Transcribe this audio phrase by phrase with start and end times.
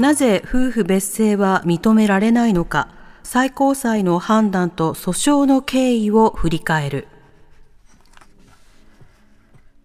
[0.00, 2.88] なぜ夫婦別姓は認められないのか
[3.22, 7.06] 最高裁の判断と訴訟の経緯を振り返る。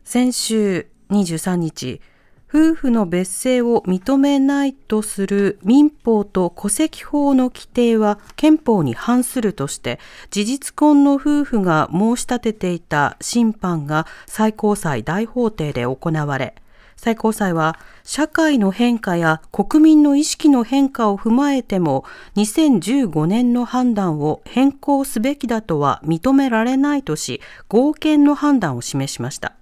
[0.05, 2.00] 先週23日
[2.48, 10.00] 夫婦の別姓を認めないとする民法と戸籍法の規定は憲法に反するとして
[10.32, 16.55] 事実婚の夫婦が申し立てていた審判が最高裁大法廷で行われ
[16.95, 29.54] 最高裁は社会の変化や国民の意識の変化を踏まえても2015年の判断を変更すべきだとは認められないとし合憲の判断を示しました。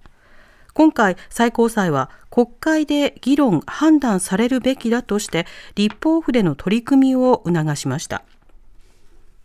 [0.74, 8.24] 今回最高裁は国会で議論判断されるべきだとして立法府での取り組みを促しました。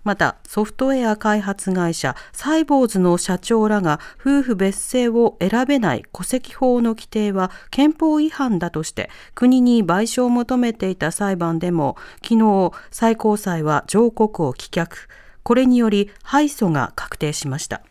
[0.04, 14.96] またソフトウェア開発会社サイボーズの社長らが夫婦別姓を選べない戸籍法の規定は憲法違反だとして国に賠償を求めていた裁判でも昨日最高裁は上告を棄却
[15.44, 17.82] これにより敗訴が確定しました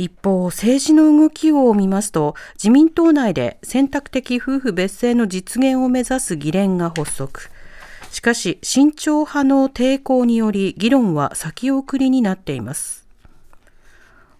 [0.00, 7.50] 一方、政治の動きを見ますと、自民党内で選択的夫婦別姓の実現を目指す議連が発足。
[8.10, 13.06] しかし、慎重派の抵抗により議論は先送りになっています。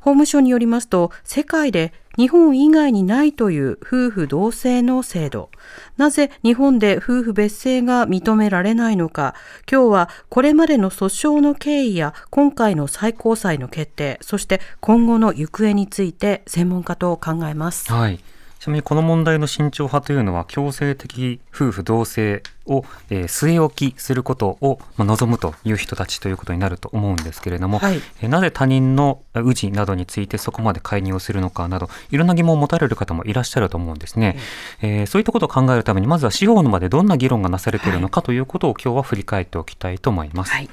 [0.00, 5.50] 法務省によりますと、世界で日本以外にないという夫婦同姓の制度。
[5.96, 9.34] なぜ日本で夫婦別姓が認められないのか、
[9.70, 17.92] 今日はこれまでの訴訟の経緯や今回の最高裁の決定、そして今後の行方について専門家と考えます。
[17.92, 18.18] はい
[18.60, 34.36] ちなみにこの問題の慎重派というのは強制的夫婦同姓を、えー据え置きすることを、まあ、望むという人たちということになると思うんですけれども、はいえーなぜ他人の氏などについてそこまで介入をするのかなどいろんな疑問を持たれる方もいらっしゃると思うんですね、
[34.82, 40.68] えーそういったことを考えるためにまずは司法の場でどんな議論がなされているのかということを今日は振り返っておきたいと思います、はい。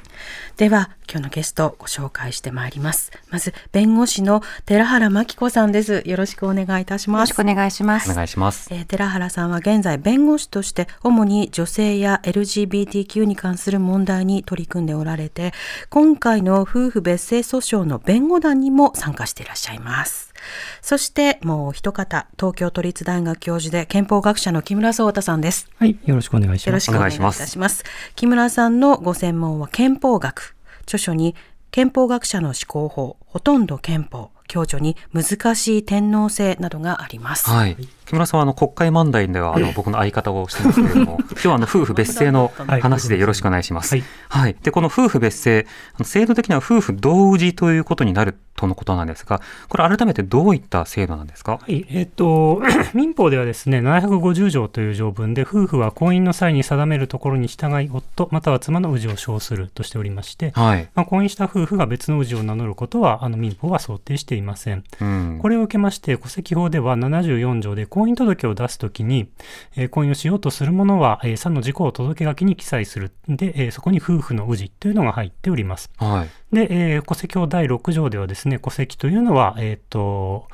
[0.57, 3.11] では、今日のゲストをご紹介してまいります。
[3.29, 6.03] まず、弁護士の寺原真紀子さんです。
[6.05, 7.29] よろしくお願いいたします。
[7.29, 8.11] よろしくお願いします。
[8.11, 15.53] お願いしますえー寺原さんは現在弁護士として主に女性や LGBTQ に関する問題に取り組んでおられて
[15.89, 20.33] 今回の夫婦別姓訴訟の弁護団にも参加していらっしゃいます。
[20.81, 25.67] そしてもう一方東京都立大学教授で憲法学者の木村壮太さんです。
[25.77, 26.67] はい、よろしくお願いします。
[26.67, 27.83] よろしくお願いいたします。
[28.15, 30.55] 木村さんのご専門は憲法学。
[30.83, 31.35] 著書に
[31.71, 37.49] 憲法学者の思考法ほとんど憲法共著に難しい天皇制などがあります。
[37.49, 37.75] はい、
[38.05, 43.95] 木村さんはあの国会問題ではあの僕の相方をしてますけれども、 今日はあの夫婦別姓の話でよろしくお願いします。
[43.95, 44.03] はい。
[44.29, 45.67] はい、でこの夫婦別姓、
[46.03, 51.59] 制度的には夫婦同氏ということになるとのことなんですが、これ改めてどういった制度なんですか？
[51.61, 52.61] はい、えっ、と、
[52.93, 64.83] 民法ではですね、750条という条文で、夫婦は婚姻の際に定めるところに従い、夫、または妻の氏を称するとしておりまして、はい、まあ、婚姻した夫婦が別の氏を名乗ることは、あの民法は想定していません。
[64.99, 69.29] うん、これを受けまして、戸籍法では74条で婚姻届を出すときに、
[69.75, 73.11] えー婚姻をしようとする者は、えー、3の事項を届け書きに記載する。
[73.29, 75.91] で、えーそこに夫婦の氏というのが入っております。
[75.97, 80.47] はい、で、えー戸籍法第6条ではですね、戸籍というのは、えっ、と、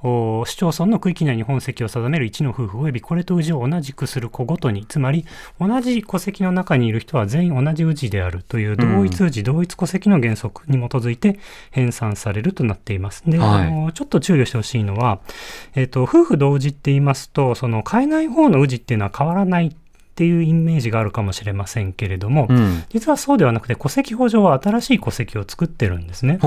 [0.00, 5.24] お市町村の区域内に本籍を定める一の夫婦及びこれと氏を同じくする子ごとに、つまり
[5.60, 11.40] 同じ戸籍の中にいる人は全員同じ氏であるという同一氏、同一戸籍の原則に基づいて
[11.72, 13.24] 編纂されるとなっています。
[13.26, 15.20] で、はいあのちょっと注意をしてほしいのは、
[15.74, 19.74] えっ、と、夫婦同氏って言いますと、その変えない方の氏っていうのは変わらない
[20.18, 26.40] っていうイメージがあるかもしれませんけれども、うん、実はそうではなくて戸籍法上は新しい戸籍を作ってるんですね。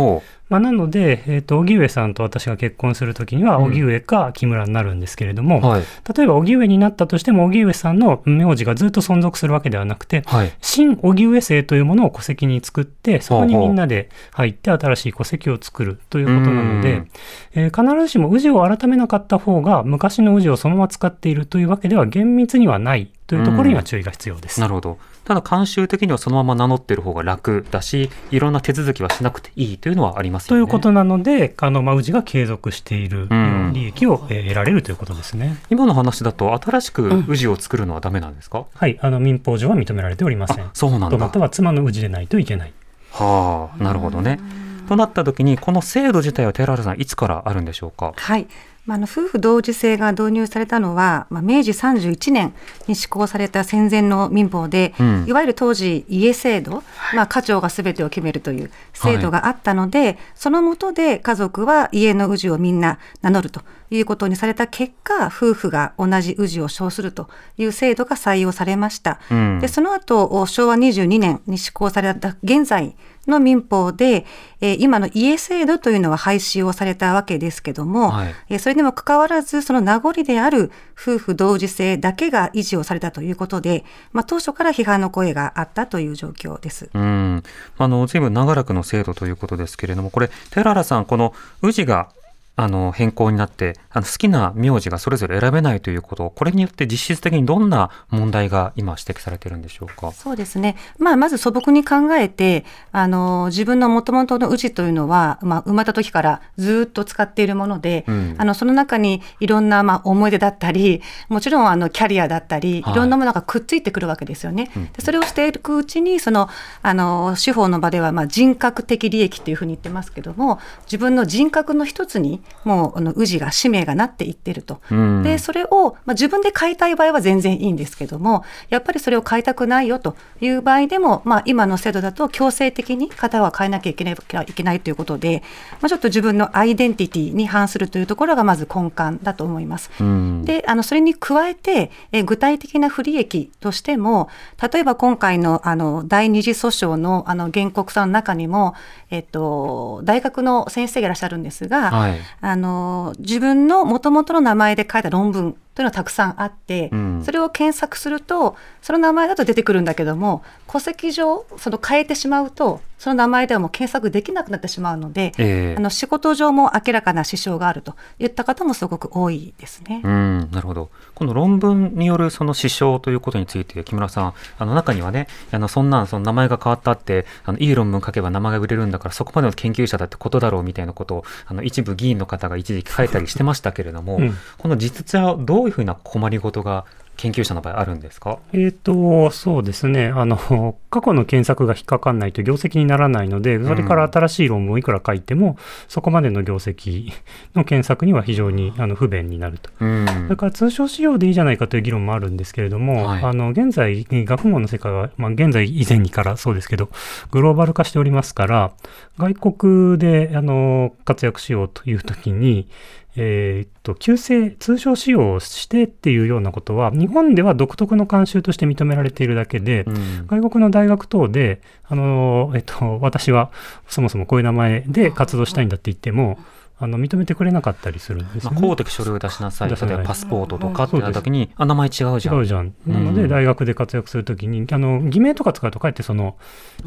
[0.52, 5.84] ほまあ、なので、えっ、と、荻上さんと私が結婚するときには、うん荻上か木村になるんですけれども、う、はい、
[6.16, 17.10] 例えば荻上になったとしても、荻上さんの名字がずっと存続するわけではなくて、はい、新荻上姓というものを戸籍に作って、そこにみんなで入って新しい戸籍を作るということなのでうん、
[17.54, 24.60] えー必ずしも氏を改めなかった方が昔の氏をそのまま使っているというわけでは厳密にはないというところには注意が必要です。
[24.60, 24.98] なるほど。
[25.24, 30.62] ただ慣習的にはそのまま名乗ってる方が楽だしいろんな手続きはしなくていいというのはありますよね。
[30.62, 33.28] ということなのであの、まあ、氏が継続している
[33.72, 35.58] 利益を、えー、得られるということですね。
[35.70, 40.70] 今の話だと新しく氏を作るのはダメなんですか、うん、はいあの民法上は認められておりません。
[40.74, 42.74] そうなんだまたは妻の氏でないといけない。
[43.12, 44.40] はあなるほどね。
[44.88, 48.14] となった時にこの制度自体は寺原さんいつからあるんでしょうか？
[48.16, 48.48] はい
[48.86, 52.54] まあ、の夫婦同時性が導入されたのは、まあ、明治31年
[52.88, 56.84] に施行された戦前の民法で、うん、いわゆる当時、家制度、
[57.14, 63.62] まあ、家長がすべてを決めるという制度があったので、はい、その下で家族は家の氏をみんな名乗ると
[63.92, 69.20] いうことにされた結果、夫婦が同じ氏を称するという制度が採用されました。
[69.30, 72.96] うん、でその後昭和22年に施行された現在
[73.28, 74.26] の民法で、
[74.62, 86.90] えー、今の家制度というのは廃止をされたわけですけども、はい、えー、それでもかかわらず、その名残である夫婦同時性だけが維持をされたということで、まあ、当初から批判の声があったという状況です。
[86.94, 87.44] うん
[87.78, 92.10] あの随分長らくの制度ということですけれども、これ、寺原さん、この氏が
[92.56, 100.12] あの変更になってあの好きな名字がそれぞれ選べないということこれによって実質的にどんな問題が今指摘されているんでしょうか？
[100.12, 112.84] そうですね、まあ、まず素朴に考えてあの自分のもともとの氏というのは、まあ、生まれた時からずっと使っているもので、うん、あのその中にいろんな、まあ、思い出だったりもちろんあのキャリアだったりい。
[112.84, 114.70] ろんなものがくっついてくるわけですよね。
[114.74, 116.50] はい、でそれをしていくうちにその
[116.82, 135.44] あの司法の場では、まあ、人格的利益というふうに言ってますけども自分の人格の一つにもうあの氏が使命がなっていってると、うん、でそれを、まあ、自分で変えたい場合は全然いいんですけどもやっぱりそれを変えたくないよという場合でも、まあ、今の制度だと強制的に型は変えなきゃいけないいけないということで、
[135.82, 139.92] まあ、ちょっと自分のアイデンティティに反するというところがまず根幹だと思います。
[140.00, 144.30] うん、であのそれに加えてえ具体的な不利益としても
[144.72, 148.76] 例えば今回のあの第二次訴訟のあの原告さんの中にも、
[149.10, 170.02] えっと、大学の先生がいらっしゃるんですが、はい、あの自分のもともとの名前で書いた論文というのはたくさんあって、うん、それを検索するとその名前だと出てくるんだけども戸籍上その変えてしまうとその名前ではもう検索できなくなってしまうので、えー、あの仕事上も明らかな支障があるといった方もすごく多いですね。
[170.04, 170.92] うん、なるほど。
[171.16, 186.86] この論文によるその支障ということについて木村さん、あの中にはね、あのそんなんその名前が変わったってあのいい論文書けば名前が売れるんだからそこまでの研究者だってことだろうみたいなことをあの一部議員の方が一時期書いたりしてましたけれども、うん、この実はどういうふうな困りごとが
[187.22, 188.40] 研究者の場合あるんですか？
[188.52, 190.08] えっ、ー、と、そうですね。
[190.08, 190.38] あの、
[190.90, 195.56] 過去の検索が引っかかんないと業績にならないので、それから新しい論文をいくら書いても、うん、
[195.88, 197.12] そこまでの業績
[197.54, 199.70] の検索には非常にあの不便になると。
[199.80, 206.90] うん、それから通商仕様でいいじゃないかという議論もあるんですけれども、はい、あの、現在、学問の世界は、まあ、現在以前にからそうですけど、
[207.30, 208.72] グローバル化しておりますから、
[209.20, 212.68] 外国で、あの、活躍しようというときに、
[213.16, 223.52] えー、っと、旧姓、通称使用してっていうようなことは、日本では独特の慣習として認められているだけで、うん、外国の大学等で、あの、えっと、私は
[223.88, 226.40] そもそもこういう名前で活動したいんだって言っても、
[226.84, 228.52] あの認めてくれなかったりするんですね。
[228.52, 232.36] まあ、公的書類を出しなさい、例えばパスポートとかってなった時に、あ、名前違うじゃん。
[232.36, 232.74] 違うじゃん。
[232.88, 236.38] なので、大学で活躍するときに、あの偽名とか使うと、かえってその、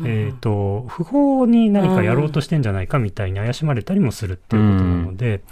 [0.05, 5.43] えっ、ー、と、不法に何かやろうとしてんじゃないかみたいに怪しまれたりもするっていうことなので、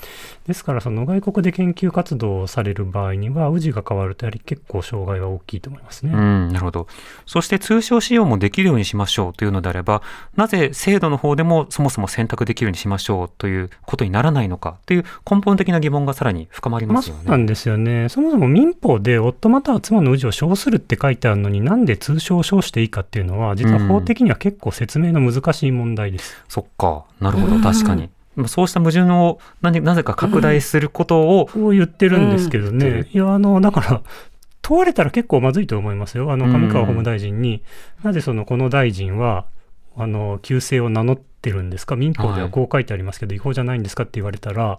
[0.46, 6.12] ですから、その外国で研究活動をされる場合には、氏が変わると、やはり結構障害は大きいと思いますね。
[6.12, 6.88] うん、なるほど。
[7.26, 10.02] そして通称使用もできるようにしましょうというのであれば、
[10.34, 17.22] なぜ制度の方でもそもそも選択できるようにしましょうということにならないのかという根本的な疑問がさらに深まりますよね。
[17.24, 18.08] まあ、なんですよね。
[18.08, 26.36] そもそも民法で夫または妻の氏を称するって書いてあるのになんで通称を称していいかっていうのは実は法的には結構説明の難しい問題です。
[26.36, 27.04] うん、そっか。
[27.20, 27.60] なるほど。
[27.60, 28.10] 確かに。
[28.46, 33.08] そうした矛盾をななぜか拡大することを、うん、言ってるんですけどね。
[33.12, 34.02] いや、あの、だから、
[34.62, 36.32] 問われたら結構まずいと思いますよ。
[36.32, 37.62] あの、上川法務大臣に、
[38.02, 39.46] なぜその、この大臣は、
[39.96, 41.96] あの、旧姓を名乗ってるんですか？
[41.96, 44.04] 民法ではこう書いてありますけど、違法じゃないんですか？
[44.04, 44.78] って言われたら、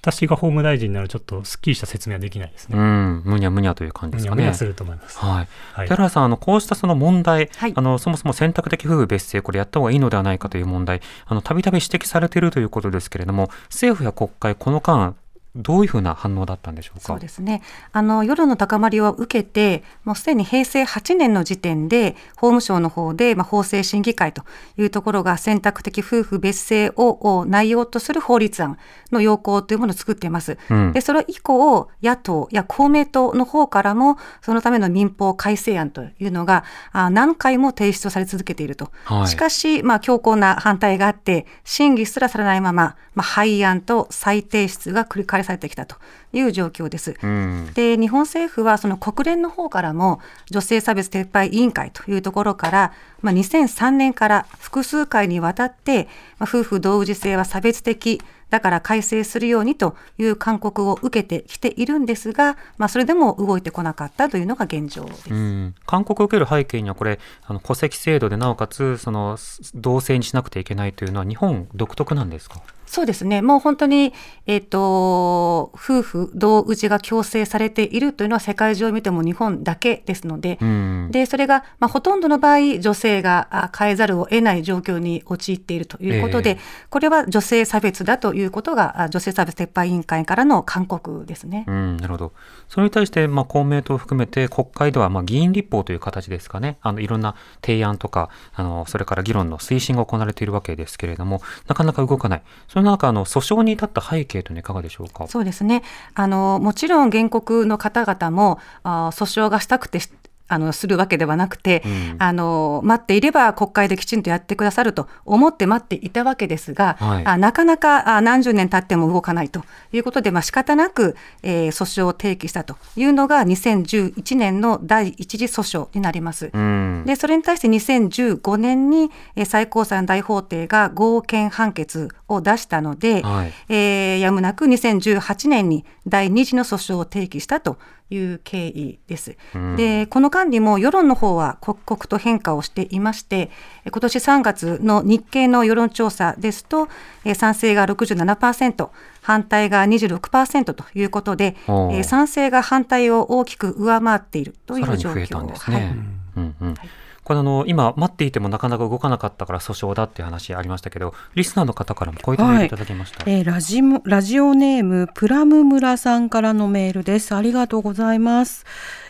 [0.00, 2.78] 私が法務大臣にならちょっとすっきりした説明はできないですね。
[2.78, 4.42] うん、むにゃむにゃという感じですかね。
[4.42, 5.18] むにゃすると思います。
[5.18, 5.48] はい。
[5.72, 15.14] はい、寺原さん、あの、こうしたその問題、はい、あの、そもそも選択的夫婦別姓、これやった方がいいのではないかという問題、あの、たびたび指摘されているということですけれども、政府や国会、この間、
[15.56, 17.06] どういうふうな反応だったんでしょうか？
[17.06, 17.62] そうですね。
[17.92, 24.42] あの世論の高まりを受けて、もうすでに平成8年の時点で法務省の方で、まあ、法制審議会と
[24.76, 28.78] いうところが選択的夫婦別姓を内容とする法律案
[29.10, 30.58] の要項というものを作っています。
[30.70, 38.90] うん、でそれ以降、野党や公明党の方からもそのための民法改正案というのがあ何回も提出され続けていると。
[39.04, 45.96] はい、しかし、まあ、強硬な反対があって、審議すらされないまま、まあ、廃案と再提出が繰り返されてきたと
[46.32, 47.14] いう状況です。
[47.22, 65.72] うん、で日本政府はその国連の方からも女性差別撤廃委員会というところから、まあ、2003年から複数回にわたって、まあ、夫婦同時性は差別的だから改正するようにという勧告を受けてきているんですが、まあ、それでも動いてこなかったというのが現状です。
[65.86, 69.36] 勧告を受ける背景には、これ、あの戸籍制度でなおかつその
[69.74, 72.62] 同性にしなくてはいけないというのは、日本独特なんですか？
[72.86, 73.42] そうですね。
[73.42, 74.14] もう本当に、
[74.46, 91.64] えっ、ー、と、夫婦同氏が強制されているというのは世界中を見ても日本だけですので、うん、で、それが、まあ、ほとんどの場合、女性が変えざるを得ない状況に陥っているということで、えー、これは女性差別だということが、女性差別撤廃委員会からの勧告ですね。
[91.66, 92.32] うん、なるほど。
[92.68, 96.78] それに対して、まあ、公明党を含めて国会では、まあ、議員立法という形ですかね。
[96.82, 102.42] あの、いろんな提案とか、あの、それから議論の推進が行われているわけですけれども、なかなか動かない。
[102.68, 105.26] その中、あの、訴訟に至った背景というのはいかがでしょうか？
[105.26, 105.82] そうですね。
[106.14, 110.00] あのもちろん原告の方々もあ訴訟がしたくて
[110.48, 119.62] あのするわけではなくて、うん、あの待っていれば国会できちんとやってくださると思って待っていたわけですが、はい、あなかなかあ何十年経っても動かないと
[119.92, 126.50] いうことで、まあ仕方なく、えー、訴訟を提起したというのが2011年の第一次訴訟になります。
[126.52, 137.78] うん、でそれに対して2015年に、えー、最高裁の大法廷が合憲判決を出したので、はい、えー、やむなく2018年に第二次の訴訟を提起したと
[138.10, 139.36] いう経緯です。
[139.54, 143.50] うん、でこの間にも世論の方は刻々と変化をしていまして
[143.84, 146.88] 今年3月の日経の世論調査ですと
[147.34, 148.88] 賛成が67%
[149.22, 151.56] 反対が26%ということで
[152.04, 155.46] 賛成が反対を大きく上回っているという状況。
[155.46, 155.76] ですね。
[155.76, 155.84] はい。
[155.84, 156.74] うんうん。
[156.74, 156.88] はい
[157.26, 168.64] これあの今待っていてもなかなか動かなかったから訴訟だっていう話ありましたけどリスナーの方からもこういったメールいただきました、はい、えー、ラジラジオネームプラム村さんからのメールですありがとうございます、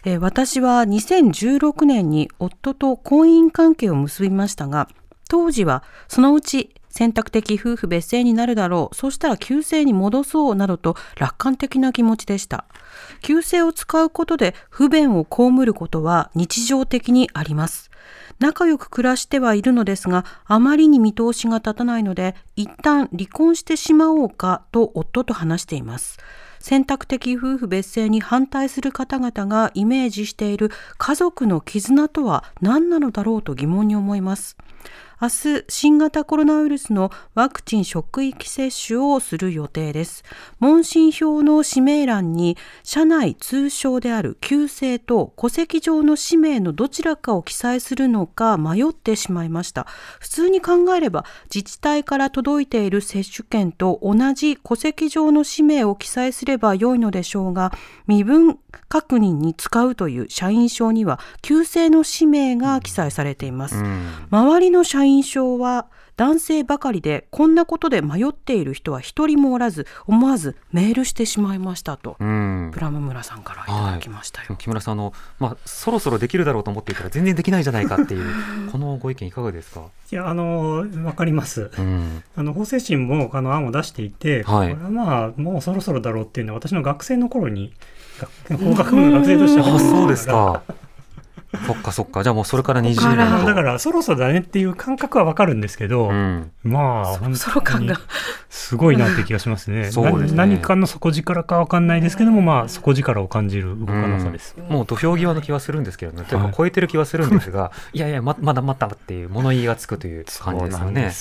[0.07, 4.89] えー、私は2016年に夫と婚姻関係を結びましたが
[5.29, 8.95] 当時はそのうち選択的夫婦別姓になるだろう。
[8.95, 12.65] そうしたら旧姓に戻そうなどと楽観的な気持ちでした。
[13.21, 17.86] 旧姓を使うことで不便を被ることは日常的にあります。
[18.39, 26.19] 仲良く暮らしてはいるのですが、あまりに見通しが立たないので、一旦離婚してしまおうかと夫と話しています。
[26.59, 34.57] 選択的夫婦別姓に反対する方々がイメージしている家族の絆とは何なのだろうと疑問に思います。
[35.19, 40.25] 明日新型コロナウイルスのワクチン職域接種をする予定です。
[40.59, 49.87] 問診票の氏名欄に社内通称である旧姓と戸籍上の氏名のどちらかを記載するのか迷ってしまいました。
[50.21, 57.73] 普通に考えれば自治体から届いている接種券と同じ戸籍上の氏名を記載すれば良いのでしょうが
[58.07, 58.59] 身分
[58.89, 65.87] 確認に使うという社員証には旧姓の氏名が記載されています、うん、周りの社員証は
[66.17, 74.41] 男性ばかりでこんなことで迷っている人は一人もおらず思わずメールしてしまいましたと、うん、プラム村さんからいただきました。
[74.41, 78.25] よ、はい、木村さんの、まあ、そろそろできるだろうと思っていたら全然できないじゃないかっていう
[78.73, 79.83] このご意見いかがですか？
[80.11, 87.73] いやあの分かります、うん、あの法制審もあの案を出していて、はい、これはまあもうそろそろだろうっていうのは私の学生の頃に
[88.49, 90.63] 法学部の学生としてはあそうですか
[91.67, 92.23] そっかそっか。
[92.23, 98.01] じゃあもうそれから20年だからそろそろだねっていう感覚はわかるんですけど、うん、まあそろそろ感が。
[98.49, 99.91] すごいなって気がしますね。
[99.93, 100.37] そうですね。
[100.37, 106.39] 何かの底力かわかんないですけどもまあ底力を感じる動かなさです、うん、もう土俵際の気はするんですけどね、とい。
[106.39, 111.13] うか超えてる気はするんですが、 い、やいやままだまだっていう物言いがつくという感じですよね。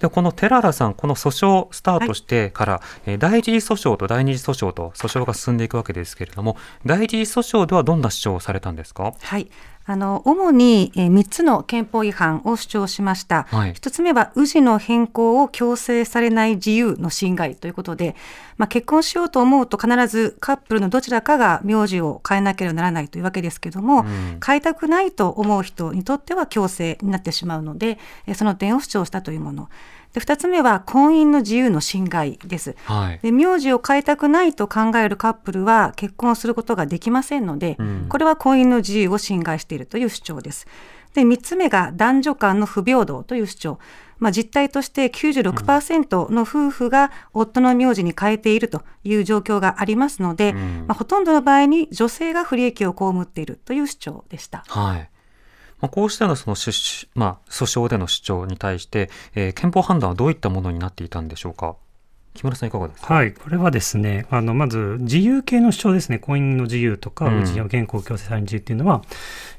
[0.00, 9.14] でこの寺原さん、この訴訟スタートしてから、はい、第一次訴訟と第二次訴訟と訴訟が進んでいくわけですけれども、第一次訴訟ではどんな主張をされたんですか？
[9.18, 9.48] はい
[9.88, 18.16] あの主に3つの憲法違反を主張しました、はい、1つ目は氏の変更を強制されない自由の侵害ということで、
[18.58, 27.98] まあ、結婚しようと思うと必ずカップルのどちらかが名字を変えなければならないというわけですけども、うん、変えたくないと思う人にとっては強制になってしまうので
[28.34, 29.68] その点を主張したというもの
[30.16, 40.66] で2つ目は婚姻の自由の侵害です、はい、で名字を変えたくないと考えるカップルは結婚することができませんので、うん、これは婚姻の自由を侵害しているという主張です。
[41.12, 43.78] で3つ目が男女間の不平等という主張。
[44.18, 54.64] まあ、実態として96%の夫婦が夫の名字に変えているという状況がありますので、うん、まあ、ほとんどの場合に女性が不利益を被っているという主張でした。
[54.66, 55.10] はい
[55.80, 56.56] まあ、こうしたのその、
[57.14, 61.76] まあ、訴訟での主張に対して、えー、憲法判断はどういったものになっていたんでしょうか？
[62.34, 63.14] 木村さんいかがですか？
[63.14, 69.02] はい、これはですね、あのまず自由系の主張ですね、婚姻の自由とか、うちの強制され自由っていうのは、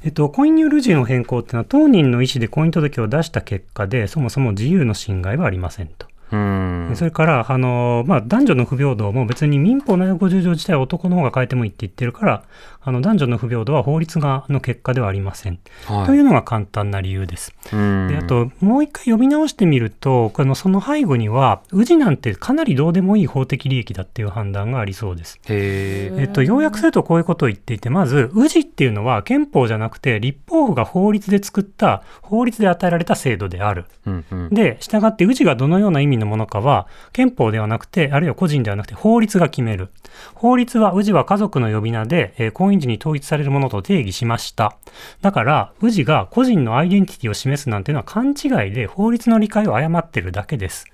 [0.04, 6.08] えっと、婚姻による自由の変更っていうのは、当人の意思で婚姻届を出した結果で、そもそも自由の侵害はありませんと。
[6.30, 12.44] それからあの、まあ、男女の不平等も別に民法750条自体は男の方が変えてもいいって言ってるから
[12.88, 17.54] あの男女の不平等は法律がの結果ではありません、はい、というのが簡単な理由です。
[17.70, 25.38] であともう一回読み直してみるとこのその背後には氏なんてかなりどうでもいい法的利益だっていう判断がありそうです。
[25.50, 33.84] えっと、要約するとこういうことを言っていてまず氏っていうのは憲法じゃなくて立法府が法律で作った法律で与えられた制度である。
[34.06, 39.90] うんうん、で従って氏がどのような意味のものかは憲法ではなくてあるいは個人ではなくて法律が決める。
[40.36, 44.78] 法律は氏は家族の呼び名で、えー、婚姻時に統一されるものと定義しました。
[45.22, 50.86] だから、氏が個人のアイデンティティを示すなんていうのは勘違いで法律の理解を誤ってるだけです。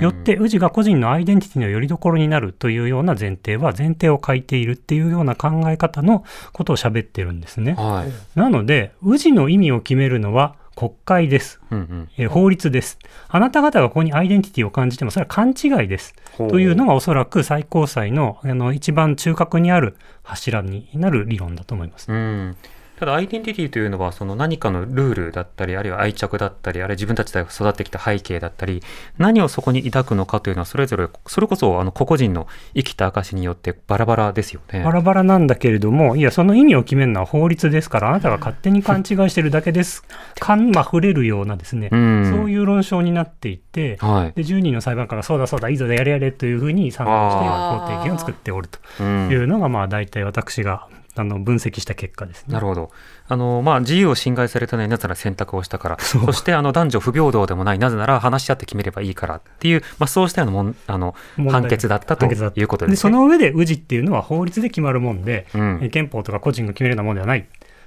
[0.00, 7.74] よって、氏が個人のアイデンティティのよりどころになるというような前提は前提を書いているっていうような考え方のことを喋ってるんですね。
[7.74, 12.98] はい、なので、氏の意味を決めるのは国会です、うんうん、え法律です。
[13.28, 16.14] あなた方がここにアイデンティティを感じても、それは勘違いです。
[16.36, 22.10] というのがおそらく最高裁のあの一番中核にある柱になる理論だと思います。
[22.10, 22.56] うん
[23.00, 28.82] ただアイデンティティというのはその何かのルールだったりあるいは愛着だったりあるいは自分たちで育ってきた背景だったり
[29.16, 34.84] 何をそこに抱くのかというのはそれぞれそれこそあの個々人の生きた証によってバラバラですよね。
[34.84, 40.04] バラバラなんだけれどもいやその意味を決めるのは法律ですからあなたが勝手に勘違いしてるだけです。
[40.38, 50.86] 勘まふれるようなですね、うん、そういう論証になっていて、はい、で10人の裁判官がそうだそうだいいぞやれやれというふうに参考して法定権を作っておるというのがまあ大体私が
[51.16, 52.90] あの分析した結果です、ね、なるほど。
[53.26, 61.14] あのまあ、自由を侵害されたのになぜなら選択をしたから、 そしてあの男女不平等でもない、なぜなら話し合って決めればいいからっていう、まあ、そうしたようなもんあの
[61.50, 67.46] 判決だったということです、ね、その上で、氏っていうのは法律で決まるもんで、うん、憲法とか個人が決めるようなものではない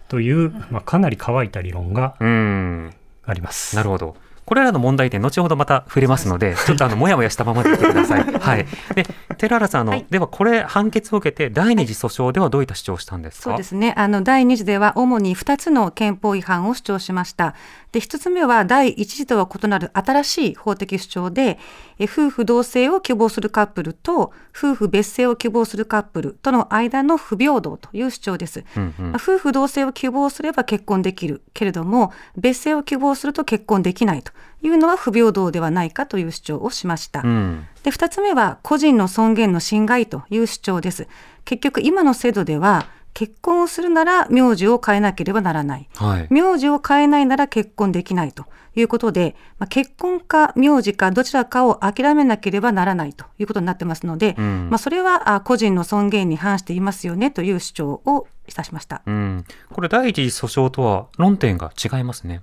[0.09, 3.75] という、まあ、かなり乾いた理論があります。
[3.75, 4.15] なるほど。
[4.45, 8.23] これらの問題点、後ほどまた触れますので、ちょっとあのもやもやしたままでいてください。
[8.39, 9.05] はい、で
[9.37, 17.55] 寺原さんあの、はい、ではこれ、判決を受けて、第二次訴訟ではどういった主張をしたんですか、そうですねあの第二次では、主に2つの憲法違反を主張しました。
[17.93, 21.59] で1つ目は、第一次とは異なる新しい法的主張で、
[21.99, 28.63] え夫婦同姓を希望するカップルと、夫婦別姓を希望するカップルとの間の不平等という主張です。
[28.75, 34.32] うんうん、夫婦同姓を希望すれば結婚できるけれども、別姓を希望すると結婚できないと。
[34.61, 37.21] いうのは不平等ではないかという主張をしました。
[37.23, 41.07] うん、で2つ目は個人の尊厳の侵害という主張です。
[41.45, 62.41] 結局今の制度では結婚をするなら名字を変えなければならない、はい、名字を変えないなら結婚できないということで、まあ、結婚か名字かどちらかを諦めなければならないということになってますので、うん、まあ、それは個人の尊厳に反していますよねという主張をいたしました、うん、これ第一次訴訟とは論点が違いますね。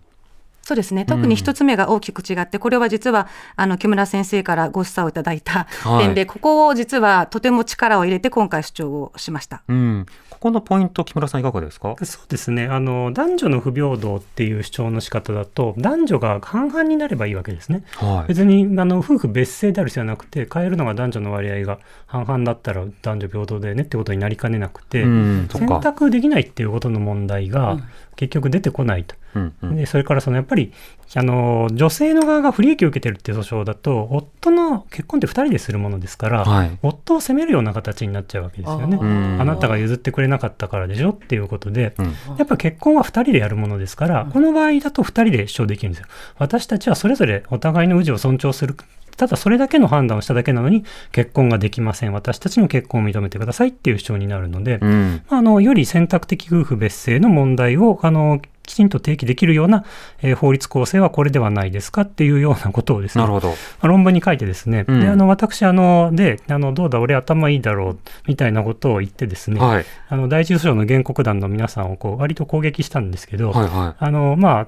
[0.70, 1.04] そうですね。
[1.04, 5.66] 特に一つ目が大きく違って、これは実はあの木村先生からご示唆をいただいた
[5.98, 11.96] 点で、はい、ここを実はとても力を入れて今回主張をしました、うん、ここのポイント木村さんいかがですか？
[12.02, 12.66] そうですね。
[12.66, 27.78] あの男女の不平等っていう主張の仕方だと男女が半々になればいいわけですね、はい、別にあの夫婦別姓である必要はなくて変えるのが男女の割合が半々だったら男女平等だよねってことになりかねなくて、うん、選択できないっていうことの問題が
[28.20, 29.14] 結局出てこないと。
[29.34, 30.74] うんうん、でそれからそのやっぱり
[31.14, 38.98] あの女性の側が不利益を受けてるっていう訴訟だと夫の結婚って2人でするものですから、はい、夫を責めるような形になっちゃうわけですよね。
[39.40, 42.06] あなたが譲ってくれなかったからでしょっていうことで、うん、
[42.36, 46.08] やっぱ結婚は2人でやるものですから、うん、この場合だと2人で主張できるんですよ。
[46.36, 48.76] 私たちはそれぞれお互いの氏を尊重する
[49.20, 52.14] ただそれだけの判断をしただけなのに結婚ができません。
[52.14, 59.84] 私たちの結婚を認めてくださいっていう主張になるので、うん、あのより選択的夫婦別姓の問題をあのきちんと提起できるような、
[60.22, 63.48] えー、法律構成はこれではないですかっていうようなことをですね、なるほど。
[63.48, 74.66] まあ、論文に書いてですね、うん、であの私あのであのどうだ俺頭いいだろうみたいなことを言ってですね、はい、あの第一訴訟の原告団の皆さんをこう割と攻撃したんですけど、はいはい、あのまあ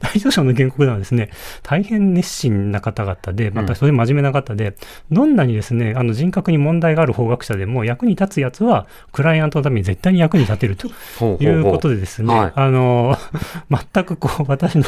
[0.00, 1.28] 第一訴訟の原告団はですね
[1.62, 4.76] 大変熱心な方々でまたそれ真面目な方で、
[5.10, 10.88] うん、どんなにですねあの人格に問題がある法学者でも役に立つやつはクライアントのために絶対に役に立てると
[11.42, 13.16] いうことでですね、はい、あの
[13.70, 14.84] 全くこう私の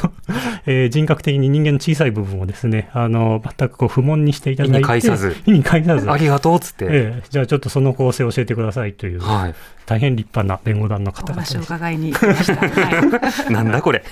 [0.66, 5.36] えー、人格的に人間の小さい部分をですねあの全くこう不問にしていただいて意に介さず。
[5.46, 6.10] 意に介さず。
[6.10, 9.54] ありがとうっつって、えー、じゃあちょっとその構成を教えてくださいという、はい、
[9.88, 11.58] 大変立派な弁護団の方々です。
[11.58, 12.56] 伺いに来ました。
[12.60, 14.04] はい、なんだこれ。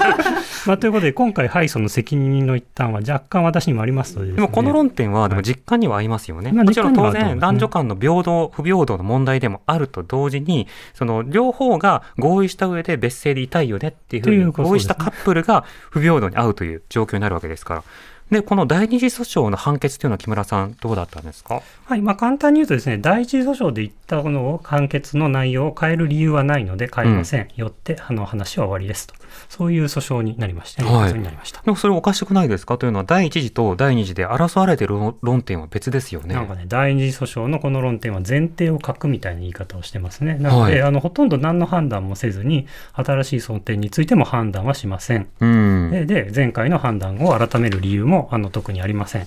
[0.66, 6.50] まあ、ということで、今回、敗訴の責任の一端は若干私にもありますので、ね、でもこの論点は、でも実感には合いますよね。
[6.50, 17.84] はい、もちろん当然、男女間の平等、不平等の問題でもあると同時に、その両方が合意した上で別姓でいたいよねっていうふうに合意したカップルが不平等に合うという状況になるわけですから。
[18.30, 21.62] で、この第二次訴訟の判決というのは木村さん、どうだったんですか？
[21.84, 27.42] はい、まあ、簡単に言うとですね、第一次訴訟で言ったこの判決の内容を変える理由はないので変えません。
[27.42, 29.14] うん、よって、あの話は終わりですと。
[29.48, 32.78] そういう訴訟になりました、はい、になりましたでもそれおかしくないですか？
[32.78, 36.34] というのは、第一次と第二次で争われている論点は別ですよね。
[36.34, 40.34] なんかね、第二次訴訟のこの論点は前提を書くみたいな言い方をしてますね。
[40.34, 45.28] なので、はい、あのほとんど何の判断もせずに、新しい争点についても判断はしません。
[45.40, 49.22] うん、でで、前回の判断を改める理由もあの特にありません。
[49.22, 49.26] っ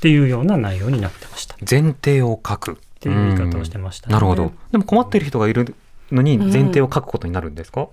[0.00, 1.56] ていうような内容になってました。
[1.68, 2.72] 前提を書く。
[2.72, 4.50] っていう言い方をしてました、ね、なるほど。
[4.72, 5.74] でも困っている人がいる
[6.10, 7.88] のに前提を書くことになるんですか、うん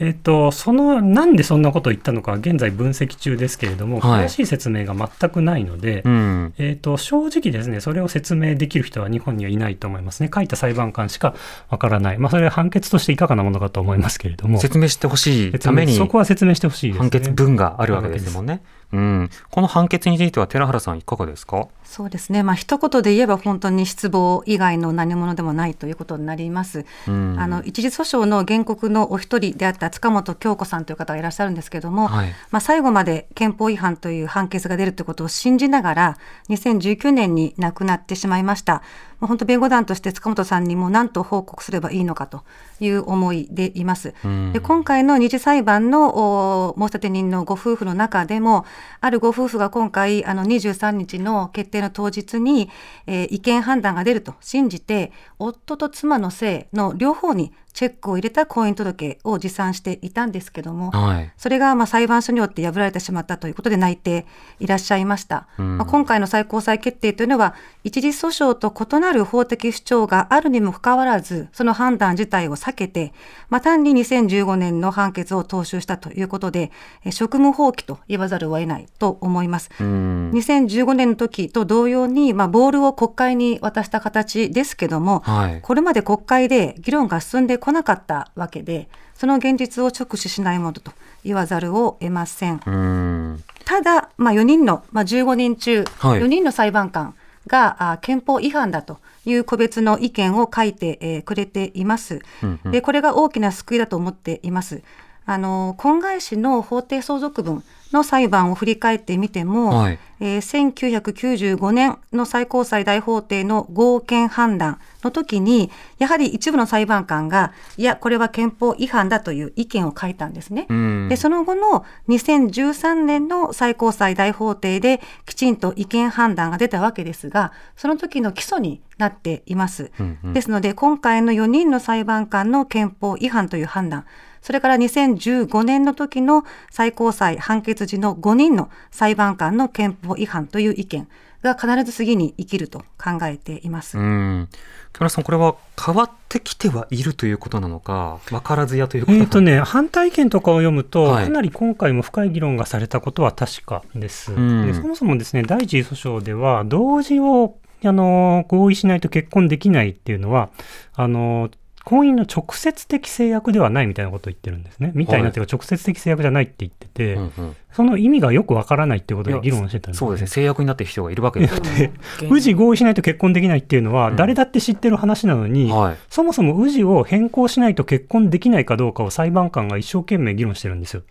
[0.00, 10.30] えっと、そのなんでそんなことを言ったのか現在分析中ですけれども、詳しい説明が全くないので、うん、えっと、正直ですねそれを説明できる人は日本にはいないと思いますね。
[10.34, 11.34] 書いた裁判官しか
[11.68, 14.58] わからない、まあ、それは判決としていかがなものかと思いますけれども。
[14.58, 18.62] 説明してほしいためにそこは説明してほしいです、ね、判決文があるわけですもんね。
[18.94, 21.66] うん、この判決については寺原さんいかがですか？
[21.84, 26.86] そうですね、まあ一言で言えば本当に失望以外の何者でもないということになります。
[27.08, 38.82] うん、あの一時訴訟の原告のお一人であった塚本京子さんという方がいらっしゃるんですけれども、はい、まあ最後まで憲法違反という判決が出るということを信じながら2019年に亡くなってしまいました。
[39.20, 42.42] まあ、本当弁護団として塚本さんにも何と報告すればいいのかと
[42.80, 44.14] いう思いでいます。
[44.24, 48.64] うん、で今回の二次裁判の申立人のご夫婦の中でも
[49.00, 52.70] あるご夫婦が今回あの23日の決定の当日に、
[53.06, 64.26] えー、違憲判断が出ると信じて夫と妻の姓の両方にチェックを入れた婚姻届を持参していたんですけども、はい、それがまあ裁判所によって破られてしまったということで泣いて
[64.60, 65.48] いらっしゃいました。
[65.58, 73.12] うん、まあ、今回の最高裁決定というのは、一時訴訟と異なる法的主張があるにもかかわらず、その判断自体を避けて、
[73.50, 76.70] まあ、単に2015年の判決を踏襲したということで、
[77.10, 79.70] 職務放棄と言わざるを得ないと思います。
[79.80, 90.92] うん、2015年の時と同様に、まあ、ボールを国会に渡した形ですけども、はい、これまで国会で議論が進んで来なかったわけで、その現実を直視しないものと
[91.24, 92.56] 言わざるを得ません。
[92.56, 97.14] んただ、まあ、4人の、まあ、15人中、4人の裁判官
[97.46, 102.82] が、あ憲法違反だという個別の意見を書いて、えー、くれています、うんうん、で。
[102.82, 104.82] これが大きな救いだと思っています。
[105.26, 107.62] あの婚外子の法定相続分
[107.94, 120.66] の裁判を振り返ってみても、はい、えー、1995年の最高裁大法廷の合憲判断の時に、やはり一部の裁判官が、いや、これは憲法違反だという意見を書いたんですね。
[121.08, 129.92] で、その後の2013年の最高裁大法廷できちんと違憲判断が出たわけですが、その時の基礎になっています。
[130.00, 134.04] うんうん、ですので、今回の4人の裁判官の憲法違反という判断、
[134.44, 141.08] それから2015年の時の最高裁判決時の5人の裁判官の憲法違反という意見
[141.42, 143.96] が必ず次に生きると考えています。
[143.98, 144.48] うん
[144.92, 154.30] 木村さん、これは変わってきてはいるということなのか、分からずやということえーとね、反対意見とかを読むと、はい、かなり今回も深い議論がされたことは確かです。
[154.30, 160.50] でそもそもですね、第一次訴訟では、同時をあの合意しないと結婚できないっていうのは、
[160.92, 161.50] あの
[161.84, 164.92] 婚姻の直接的制約ではないみたいなことを言ってるんですね。
[164.94, 171.54] みたいなというか、直接的制約じゃないって言ってて、うんうん、その意味がよくわからないっていうことで議論してたんです、そうですね、制約になってる人がいるわけです。
[171.60, 171.92] よ、ね。
[172.30, 181.02] 宇治合意しないと結婚できないっていうのは、誰だって知ってる話なのに、うんはい、そもそも宇治を変更しないと結婚できないかどうかを裁判官が一生懸命議論してるんですよ。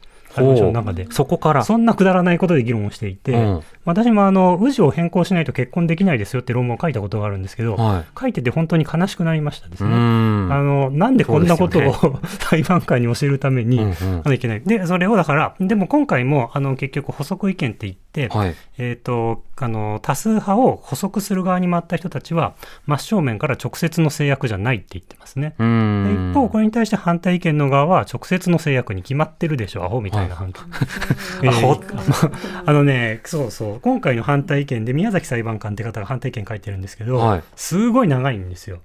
[0.41, 1.07] の中で。
[1.09, 9.89] そこからそんなくだらないことで議論をしていて、うん、私もあの氏を変更しないと結婚できないですよって論文を書いたことがあるんですけど、はい、書いてて本当に悲しくなりましたですね。
[9.89, 11.93] あのなんでこんなことを、ね、
[12.39, 14.61] 裁判官に教えるために、うんうん、いけない。
[14.61, 25.55] で、それをだから、でも今回もあの結局補足意見って言って、はい、えっ、ー、と、あの多数派を補足する側に回った人たちは、真正面から直接の制約じゃないって言ってますね。
[25.57, 30.22] 一方、これに対して反対意見の側は、直接の制約に決まってるでしょ、アホみたいな
[32.65, 38.79] あのね、そうそう、今回の反対意見で宮崎裁判官って方が反対意見書いてるんですけど、はい、すごい長いんですよ。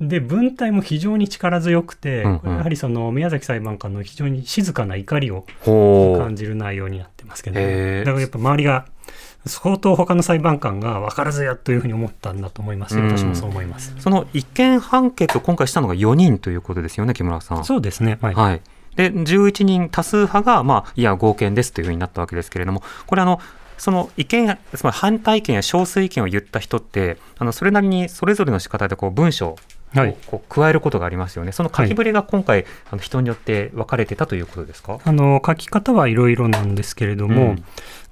[0.00, 5.44] で、文体も非常に力強くて、うんうん、やはりその宮崎裁判官の非常に静かな怒りを
[6.18, 8.86] 感じる内容になってますけど、ね、だからやっぱ周りが
[9.46, 13.94] 相当他の裁判官が分からずやというふうに思ったんだと思います私もそう思います。
[13.98, 17.64] その一見判決を今回したのが4人ということですよね木村さん。
[17.64, 18.18] そうですね。
[18.20, 18.60] はい、はい、
[18.96, 23.40] で11人多数派が、まあ、いや合憲ですというふうになったわけですけれどもこれあの
[23.78, 29.56] その意見つまり反対意見や少数意見を言った人ってあのそれなりにそれぞれの仕方でこう文章を
[30.26, 34.98] こう加えることがありますよね、はい、その書きぶりが今回、あの人によって分かれてたということですか？
[35.04, 37.56] あの書き方はいろいろなんですけれども、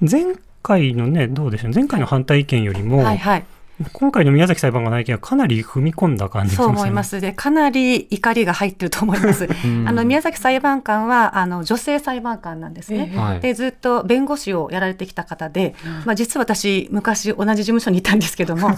[0.03, 3.45] うん、前回のね、どうでしょう、前回の反対意見よりも、はいはい、
[3.93, 7.21] 今回の宮崎裁判官の意見はかなり踏み込んだ感じ、ね、そう思います。
[7.21, 9.49] でかなり怒りが入ってると思います。
[9.87, 13.11] あの宮崎裁判官はあの女性裁判官なんですね。
[13.13, 18.77] えー、でずっと弁護士をやられてきた方で、まあ、実は私昔同じ事務所にいたんですけども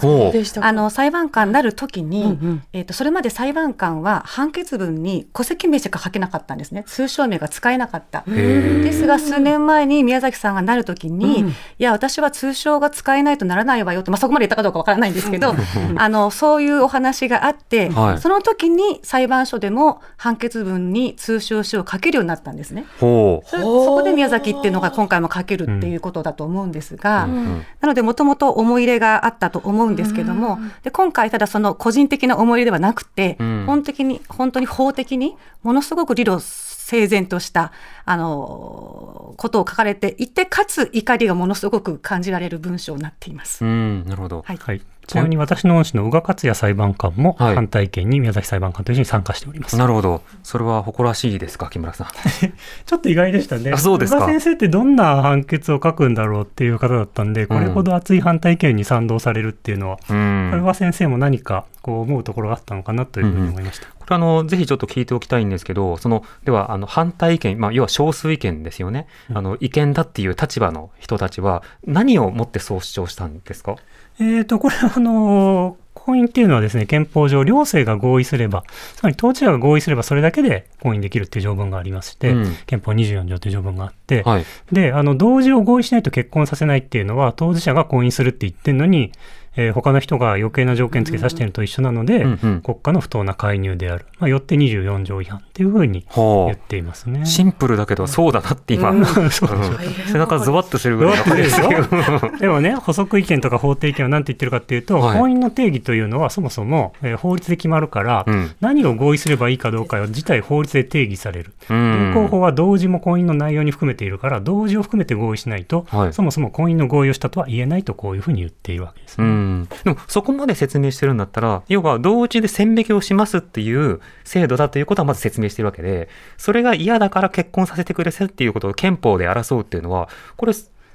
[0.61, 6.83] あの裁判官になる時に、うんうん、えーと、それまで裁判官は判決文に戸籍名しか書けなかったんですね。
[6.87, 8.23] 通称名が使えなかった。
[8.25, 15.53] ですが数年前に宮崎さんがなる時に、うん、いや私は通称が使えないとならないわよと、まあ、そこまで言ったかどうかからないんですけど
[15.97, 22.85] あのそういうお話があって、はい、その時に裁判所でも判決文に通称書を書けるようになったんですね。
[22.99, 36.39] そそこで宮崎っていうのが今回も書けるっていうことだと思うんですが、うん、なのでもともと思い入れがあったと思うんですけども、で今回ただその個人的な思い入れではなくて、うん、本的に本当に法的にものすごく理路
[36.87, 37.73] 整然とした
[38.05, 43.65] あのことを書かれていてかつ怒りがものすごく感じられる文章になっています。
[43.65, 50.21] うん、なるほど、はい、はいちなみに私の恩師の宇賀克也裁判官も反対意見に宮崎裁判官と一緒に参加しております、はい、なるほど。
[50.43, 52.07] それは誇らしいですか、木村さん？
[52.85, 53.71] ちょっと意外でしたね。
[53.71, 54.17] あそうですか。
[54.17, 63.87] 宇賀先生ってどんな判決を書くんだろうっていう方だったんで、これほど熱い反対意見に賛同されるっていうのは、うん、宇賀先生も何かこう思うところがあったのかなというふうに思いました。
[63.87, 69.05] うんこれあの、ぜひちょっと聞いておきたいんですけど、その、では、あの、反対意見、まあ、要は少数意見ですよね。
[69.33, 73.75] あの、意見だっていう立場の人たちは、何をもってそう主張したんですか？
[74.19, 78.63] えっ、ー、と、これはあの婚姻っていうのはですね、憲法上、両性が合意すれば、
[78.95, 89.11] つまり当事者が合意すればそれだけで婚姻できるっていう条文がありまして、うん、憲法24条という条文があって、はい、で、あの、同時を合意しないと結婚させないっていうのは、当事者が婚姻するって言ってるのに、
[89.57, 97.25] えー、他の人が余計な条件付けさせているのと一緒なので、うんうん、国家の不当な介入である、まあ、よって24条違反っていうふうに言っていますね。
[97.25, 101.69] シンプルだけど、そうだなって今、うん、背中ゾワッとするぐらいですよ。
[102.39, 111.53] でもね、補足意見とか法定意見は何て言ってるかっていうと、はい、婚姻の定義というのはそもそも、えー、法律で決まるから、うん、何を合意すればいいかどうかは自体法律で定義される。
[111.63, 119.46] 現行法は同時も婚姻の内容に含めているから、同時を含めて合意しないと、はい、そもそも婚姻の合意をしたとは言えないとこういうふうに言っているわけですね。
[119.83, 130.53] でもそこまで説明してるんだったら、要は同時で線引きをしますっていう制度だということはまず説明してるわけで、それが嫌だから結婚させてくれせっていうことを憲法で争うっていうのは、これ、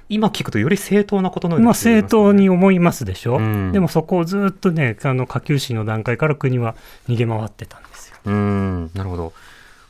[0.09, 6.75] 今聞くとより正当なことのように、ね、まあ正当に思いますでしょ、うん、でもそこをずっとね、あの下級審の段階から国は
[7.07, 8.17] 逃げ回ってたんですよ。
[8.25, 8.91] うん。
[8.93, 9.33] なるほど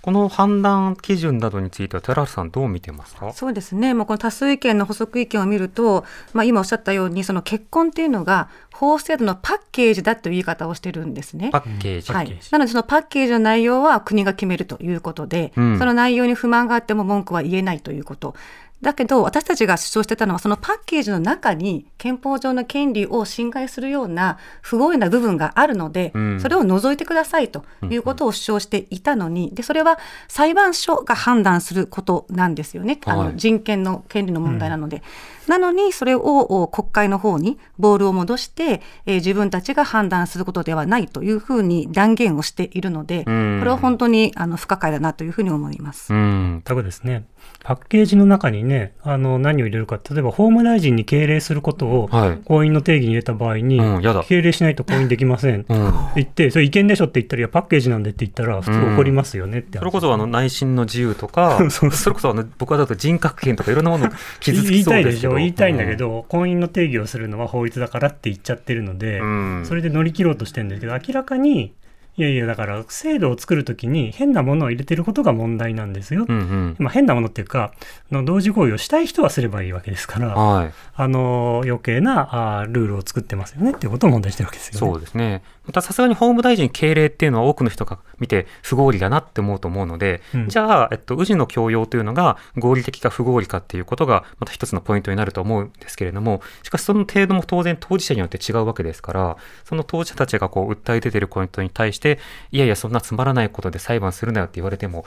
[0.03, 3.31] この判断基準などについては寺原さんどう見てますか？
[3.31, 11.51] そうですね、まあ、この多数意見の補足意見を見ると、まあ、今おっしゃったようにその結婚っていうのが法制度のパッケージだという言い方をしてるんですね。
[11.51, 18.35] パッケージ、はい、なのでそのパッケージの内容は国が決めるということで、うん、その内容に不満があっても文句は言えないということ
[18.83, 34.97] だけど私たちが主張してたのはそのパッケージの中に憲法上の権利を侵害するような不合意な部分があるので、うん、それを除いてくださいということを主張していたのに、でそれは裁判所が判断することなんですよね、あの人権の権利の問題なので。
[34.97, 35.03] うん。
[35.47, 46.13] なのにそれを国会の方にボールを戻して、えー、自分たちが判断することではないというふうに断言をしているので、これは本当にあの不可解だなというふうに思います。
[46.13, 47.25] うん、多分ですね。
[47.63, 54.23] パッケージの中にね、あの何を入れるか、例えば法務大臣に敬礼することを婚姻の定義に入れた場合に、うんやだ。
[54.23, 55.61] 敬礼しないと婚姻できません。
[55.61, 55.93] ってうん。
[56.15, 65.35] 言って、それ違憲でしょって言ったら、いや、パッケージなんでって言ったら、普通怒りますよねって話、それこそあの内心の自由とか、 それこそあの僕はだと人格権とかいろんなもの傷つ言いきそたいですしょ。
[65.35, 71.73] 言いたいんだけど、婚姻の定義をするのは法律だからって言っちゃってるので、うん、それで乗り切ろうとしてるんですけど、明らかに、
[72.15, 76.25] いやいや、だから制度を作るときに変なものを入れてることが問題なんですよ。
[76.27, 76.75] うんうん。
[76.77, 77.73] まあ、変なものっていうか、
[78.11, 80.73] あの同時合意をしたい人はすればいいわけですから、はい。
[80.95, 84.79] あの余計なあールールを作ってますよねっていうことを問題にしてるわけですよね。
[84.79, 85.41] そうですね。
[85.65, 90.49] またさすがに法務大臣敬礼っていうのは多くの人が見て不合理だなって思うと思うので、うん。
[90.49, 102.19] じゃあ、えっと、氏の強要というのが合理的か不合理かっていうことがまた一つのポイントになると思うんですけれども、しかしその程度も当然当事者によって違うわけですから、その当事者たちがこう訴え出てるポイントに対して、
[102.51, 105.05] いやいやそんなつまらないことで裁判するなよって言われても、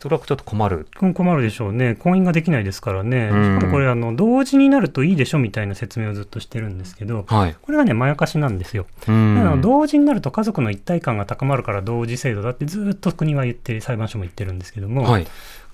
[0.00, 0.86] それはちょっと困る。
[1.14, 7.56] 困るでしょうね、婚姻ができないですからね、うんしかもこれあの、同時になるといいでしょみたいな説明をずっとしてるんですけど、はい。
[7.60, 8.86] これはね、まやかしなんですよ。
[9.60, 15.26] 同時になると家族の一体感が高まるから同時制度だってずっと国は言って、裁判所も言ってるんですけども、はい。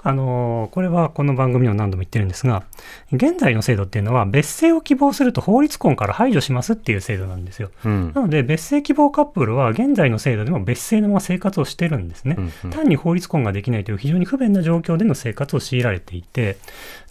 [0.05, 2.65] あのこれはこの番組でも何度も言ってるんですが、
[3.13, 7.71] 現在の制度っていうのは、別姓を希望すると法律婚から排除しますっていう制度なんですよ。
[7.85, 12.37] うんなので、別姓希望カップルは現在の制度でも別姓のまま生活をしてるんですね。
[12.39, 16.57] うんうん単に法律婚ができないという非常に不便な状況での生活を強いられていて、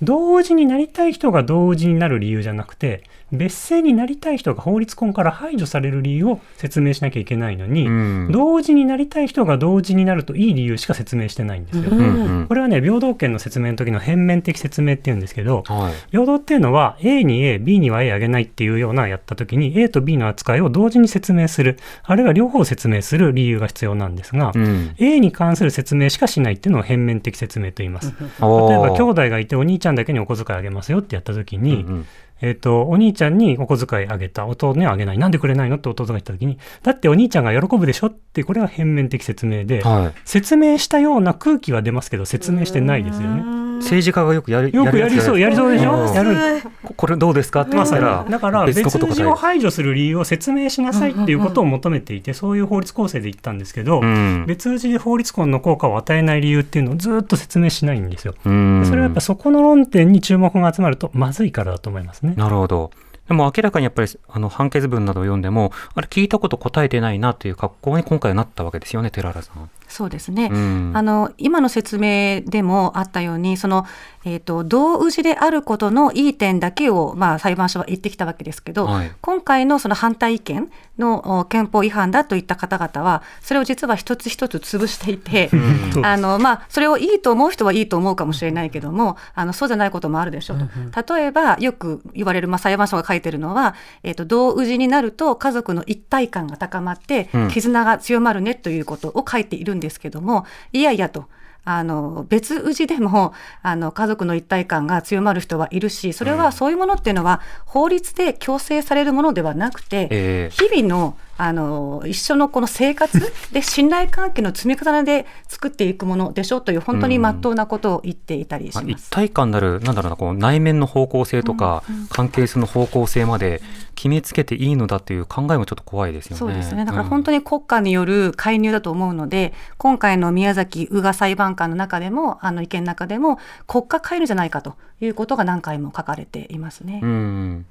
[0.01, 11.89] 同時になりたい人が同時になる理由じゃなくて、別姓になりたい人が法律婚から排除される理由を説明しなきゃいけないのに、うん同時になりたい人が同時になるといい理由しか説明してないんですよ。
[11.91, 15.93] うんうんうんこれはね、平等権の説明の時の変面的説明っていうんですけど、はい。
[16.11, 28.13] 平等っていうのは A に A、B には A あげないっていうようなやった時に A と B の扱いを同時に説明する、あるいは両方説明する理由が必要なんですが、うん A に関する説明しかしないっていうのを変面的説明と言います。
[28.19, 32.05] 例えば兄弟がいてお兄ちゃんだけにお小遣いあげますよってやった時に、うんうん
[32.41, 35.17] えっ、と、お兄ちゃんにお小遣いあげた、弟にはあげない。
[35.17, 35.77] なんでくれないの？
[35.77, 38.07] って弟が言った時に、だってお兄ちゃんが喜ぶでしょ？
[38.07, 40.19] って、これは変面的説明で、はい。
[40.25, 43.61] 説明したような空気は出ますけど、説明してないですよね。
[43.81, 46.07] 政治家がよくやるよくやりそう、やりそうでしょ？
[46.07, 46.61] うんやる。
[46.83, 47.61] ここれどうですか？
[47.61, 48.01] って言まさに。
[48.01, 49.15] ったら、だから別別のこと答える。
[49.15, 54.45] 氏を排除する理由を説明しなさいっていうことを求めていて、そういう法律構成で言ったんですけど、うん。
[54.47, 58.35] 別氏で法律婚の効果を与えない理由っていうのをずっと説明しないんですよ。
[58.45, 58.81] うん。
[58.81, 62.30] でそれはやっぱそこの論点に注目が集まるとまずいからだと思いますね。
[62.35, 62.91] なるほど。
[63.27, 69.69] でも明らかにやっぱりあの判決文などを読んでも、あれ聞いたこと答えてないなという格好に今回はなったわけですよね、寺原さん。
[69.91, 70.49] そうですね。
[70.51, 70.91] うん。
[70.95, 73.85] あの今の説明でもあったようにその、
[74.25, 79.11] えー、と同氏であることのいい点だけを、まあ、裁判所は言ってきたわけですけど、はい。
[79.21, 85.49] 今回のその反対意見のお憲法違反だといった方々はそれを実は一つ一つ潰していて、
[86.03, 97.51] あのまあ、それをいいと思う人はいいと思うかもしれないけどもあのそうじゃないこともあるでしょうと、例えばよく言われる、まあ、裁判所が書いてるのは、えー、と同氏になると家族の一体感が高まってうん。
[97.61, 101.25] 絆が強まるねということを書いているんですけどもいやいやと。
[101.63, 113.19] あの別氏でもあの家族の一体感が強まる人はいるしそれはそういうものっていうのは法律で強制されるものではなくて、ええ日々のあの一緒のこの生活
[113.51, 119.07] で信頼関係の積み重ねで作っていくものでしょという本当に真っ当なことを言っていたりしまあます。
[119.07, 123.59] 一体感なる、なんだろうな、こう内面の方向性とか、関係性の方向性まで
[123.95, 126.37] 決めつけていいのだという考えもちょっと怖いですよね。
[126.37, 126.85] そうですね。
[126.85, 136.99] だから本当当に国家による介入だと思うので、今回の宮崎宇賀裁判官の中でも、あの意見の中でも、国家介入じゃないかということが何回も書かれていますね。
[137.01, 137.65] うん。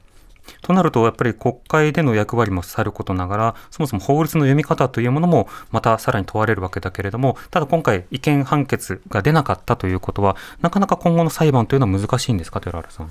[0.63, 13.11] となると、やっぱり国会での役割もさることながら、そもそも法律の読み方というものも、またさらに問われるわけだけれども、ただ今回、違憲判決が出なかったということは、なかなか今後の裁判というのは難しいんですか、寺原さん？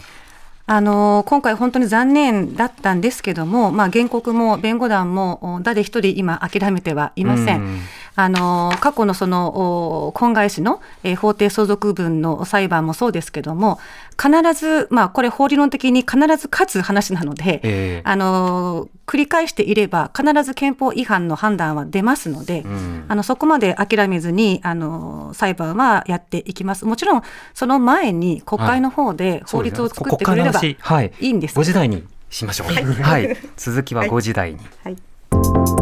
[0.71, 7.62] あの今回、本当に残念だったんですけども、まあ、原告も弁護団もお誰一人今、諦めてはいません。
[7.62, 7.80] うん
[8.15, 13.80] あの過去のそのお婚外子の、えー法定相続分の裁判もそうですけども、
[14.20, 18.02] 必ず、まあ、これ、法理論的に必ず勝つ話なので、ええ。
[18.04, 23.06] あの繰り返していれば、必ず憲法違反の判断は出ますので、うん。
[23.08, 26.86] あのそこまで諦めずにあの裁判はやっていきます。
[26.86, 27.22] もちろん、
[27.54, 30.78] その前に国会の方で法律を作ってくれればい、
[31.22, 31.58] いいんです。
[31.58, 32.68] 5時台にしましょう。
[33.02, 34.60] はい、 続きは5時台に。
[34.84, 34.98] はい。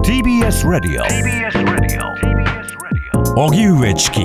[0.03, 1.01] TBS Radio
[3.35, 4.21] 荻上チキ。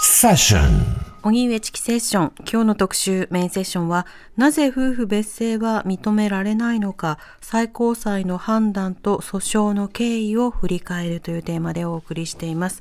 [0.00, 2.32] セッション荻上チキセッション。
[2.40, 4.06] 今日の特集メインセッションは
[4.36, 9.38] なぜ夫婦別姓は認められないのか最高裁の判断と訴
[9.70, 12.80] 訟の経緯を振り返るというテーマでお送りしています、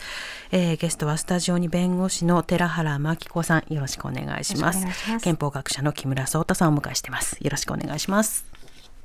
[0.51, 3.71] えー、ゲストはスタジオに弁護士の寺原真紀子さん。
[3.71, 4.87] よろしくお願いします。
[5.21, 7.37] 憲法学者の木村壮太さんをお迎えしてます。
[7.41, 8.45] よろしくお願いします。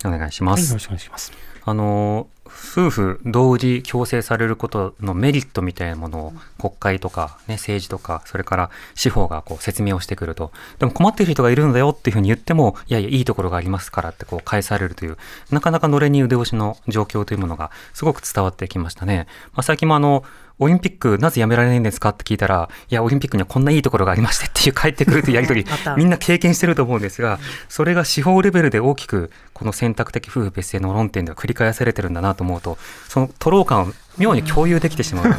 [0.04, 1.32] お願いします、はい、よろしくお願いします。
[1.64, 15.16] あの夫婦同時強制されることのメリットみたいなものを国会とか、ね、政治とかそれから司法がこう説明をしてくるとでも困っている人がいるんだよっていうふうに言ってもいやいやいいところがありますからってこう返されるという
[15.50, 19.26] なかなかのれに腕押しの状況というものがすごく伝わってきましたね。
[19.52, 20.24] まあ、最近もあの
[20.58, 22.10] オリンピックなぜやめられないんですか？
[22.10, 27.38] って聞いたら、いや、オリンピックにはこんないいところがありましてっていう帰ってくるというやり取り、みんな経験してると思うんですが、
[27.68, 35.34] それが司法レベルで大きく、この選択的夫婦別姓の論点では繰り返されてるんだなと思うと、そのトロー感を妙に共有できてしまう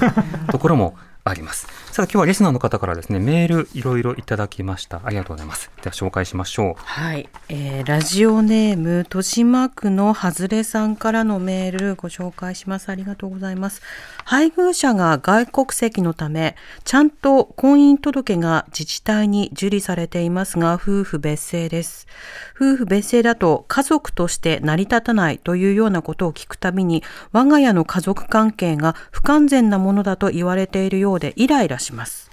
[0.52, 0.96] ところも
[1.30, 1.68] あります。
[1.92, 5.02] さあ今日はリスナーの方からですねメールいろいろいただきました。
[5.04, 5.72] ありがとうございます。
[5.82, 6.82] では紹介しましょう。
[6.84, 12.90] はい、えー、ラジオネーム豊島区のはずれさんからのメールご紹介します。
[12.90, 13.82] ありがとうございます。
[14.26, 22.06] 配偶者が外国籍のためちゃんと婚姻届が自治体に受理されていますが夫婦別姓です。
[22.56, 32.30] 夫婦別姓だと家族として成り立たないというようなことを聞くたびに我が家の家族関係が不完全なものだと言われているようでイライラします。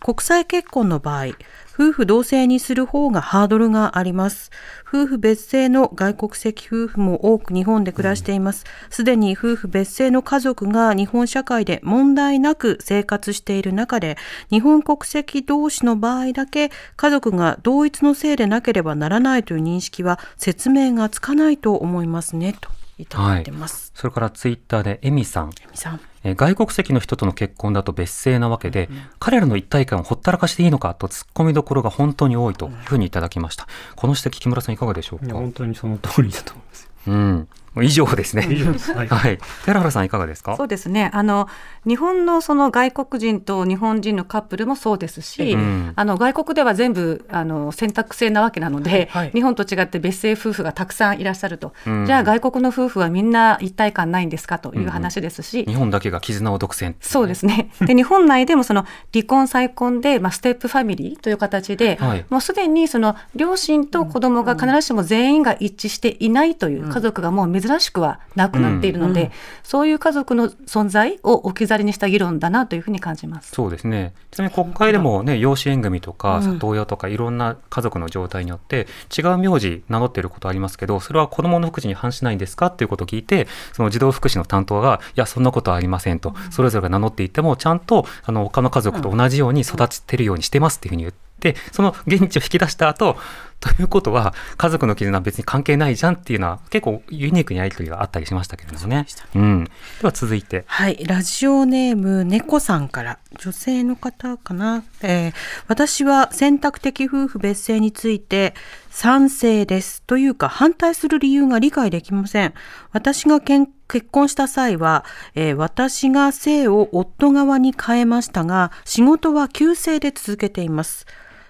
[0.00, 1.28] 国際結婚の場合、
[1.72, 4.50] 夫婦同姓にする方がハードルがあります。
[4.86, 8.64] 夫婦別姓の外国籍夫婦も多く日本で暮らしています。
[8.90, 14.18] すでに夫婦別姓の家族が日本社会で問題なく生活している中で、
[14.50, 22.54] 日本国籍同士の場合だけ家族が同一の姓でなければならないという認識は説明がつかないと思いますね。
[22.60, 22.68] と
[22.98, 23.90] いただいてます。
[23.94, 25.48] はい、それからツイッターでエミさん。
[25.48, 26.00] エミさん。
[26.24, 33.66] 外国籍の人との結婚だと別姓なわけで、うんうん、彼らの一体感をほったらかしていいのかと突っ込みどころが本当に多いというふうにいただきました。
[33.94, 35.34] この指摘木村さんいかがでしょうか？
[35.34, 36.90] 本当にその通りだと思います。
[37.06, 37.48] うん。
[37.82, 38.46] 以上ですね。
[38.94, 39.38] はい、はい。
[39.64, 40.56] 寺原さんいかがですか？
[40.56, 41.10] そうですね。
[41.12, 41.48] あの
[41.86, 57.70] 日本のその外国人と日本人のカップルもそうですし、うん、あの外国では全部あの選択制なわけなので、はい、日本と違って別姓夫婦がたくさんいらっしゃると、うん、じゃあ外国の夫婦はみんな一体感ないんですかという話ですし、うん日本だけが絆を独占、ね、そうですね。
[57.80, 73.50] で日本内でもその離婚再婚でまあステップファミリーという形で、はい、もうすでにその両親と子供が必ずしも全員が一致していないという家族がもう珍しくはななくなっているので、うんうん、そういう家族の存在を置き去りにした議論だなというふうに感じます。
[73.52, 74.12] そうですね。
[74.30, 78.86] ちなみに国会でも、ね、養子縁組とか里親とかいろんな家族の状態によって
[79.16, 86.34] 違う名字名乗っていることありますけどそれは子どもの福祉に反しないんですかっていうことを聞いてその児童福祉の担当がいやそんなことはありませんと。
[86.50, 93.16] それぞれが名乗っていてもちゃんとあの他の家族と同じように育てるようにしてますっていうふうに言ってでその現地を引き出した後
[93.64, 99.06] ということは家族の絆は別に関係ないじゃんっていうのは結構ユニークにやり取りがあったりしましたけれどもね。
[99.34, 99.70] うん、で
[100.02, 100.64] は続いて。
[100.66, 101.02] はい。
[101.06, 105.32] ラジオネーム猫さんから女性の方かな、えー、
[105.66, 108.54] 私は選択的夫婦別姓について
[108.90, 112.52] 賛成ですというか反対する理由が理解できません。
[112.92, 113.66] 私が結
[114.10, 121.06] 婚した際は、えー、私が姓を夫側に変えましたが仕事は旧姓で続けています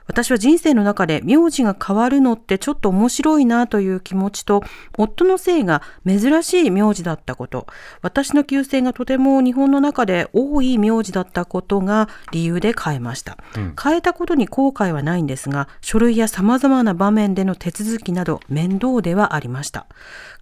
[0.06, 4.62] 私は人生の中で名字が変わるのってちょっと面白いなという気持ちと、
[4.98, 7.66] 夫の姓が珍しい名字だったこと、
[8.02, 13.38] 私の旧姓がとても日本の中で多い名字だったことが理由で変えました。
[13.56, 19.86] うん、変えたことに後悔はないんですが、書類や様々な場面での手続きなど面倒ではありました。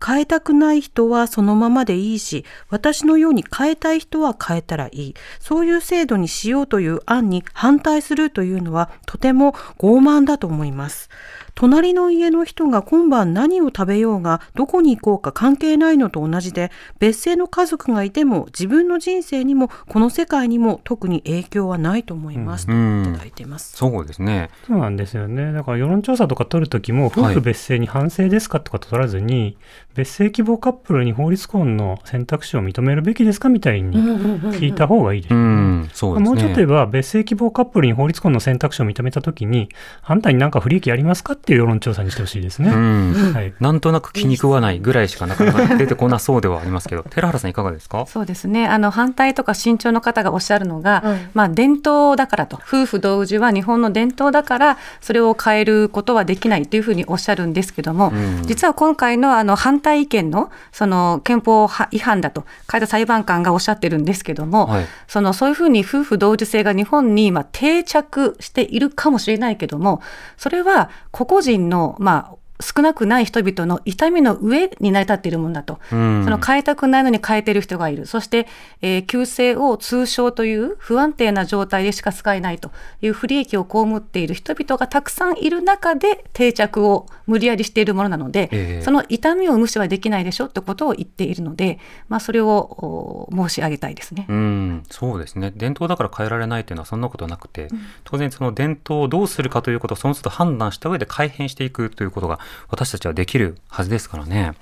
[0.04, 5.14] 変えたくない人はそのままでいいし、私のように変えたい人は変えたらいい。
[5.38, 11.08] そういう制度にしようという案に反対するというのはとても傲慢だと思います。
[11.54, 23.76] 隣の家の人が今晩何を食べようがどこに行こうか関係ないのと同じで別姓の家族がいても自分の人生にもこの世界にも特に影響はないと思います、といただいてます。
[23.76, 24.50] そうですね。
[24.66, 25.52] そうなんですよね。
[25.52, 29.56] だから世論調姓とか取るときも夫婦別姓に反省ですかとか取らずに、はい、
[29.94, 33.96] 別姓希望カップルに法律婚の選択肢を認めるべきですかみたいに
[34.52, 35.34] 聞いた方がいいです。
[35.34, 35.40] ね。
[35.40, 39.68] もうちょっと言えば別姓希望カップルに法律婚の選択肢を認めたときに
[40.02, 42.70] あんたになんか不利益ありますかってきを世論調査にしてほしいですね。
[42.70, 48.06] はい、なんとなく気に食わないぐらいしかなかなか出てこなそうではありますけど、寺原さんいかがですか？
[48.06, 48.66] そうですね。
[48.66, 70.00] あの、反対とか慎重の方がおっしゃるのが、うん、まあ、伝統だからと、夫婦同時は日本の伝統だから、それを変えることはできないというふうにおっしゃるんですけども、うん、実は今回のあの反対意見の、その憲法違反だと、海田裁判官がおっしゃってるんですけども、はい、そのそういうふうに夫婦同時性が日本にま定着しているかもしれないけども、
[70.38, 78.46] それは個々人の、まあ、少なくない人々の痛みの上に成り立っているものだと、うん、その変えたくないのに変えている人がいる、そして、
[78.80, 91.78] えー、旧姓を通称という不安定な状態でしか使えないという不利益を被っている人々がたくさんいる中で定着を無理やりしているものなので、えー、その痛みを無視はできないでしょってことを言っているので、
[92.08, 94.26] まあ、それを申し上げたいですね。
[94.28, 95.52] うん、そうですね。
[95.54, 102.38] 伝統だから変えられないというのはそんなことなくて、うん、当然その伝統をどうするかということをその都度判断した上で改変していくということが
[102.68, 104.54] 私たちはできるはずですからね。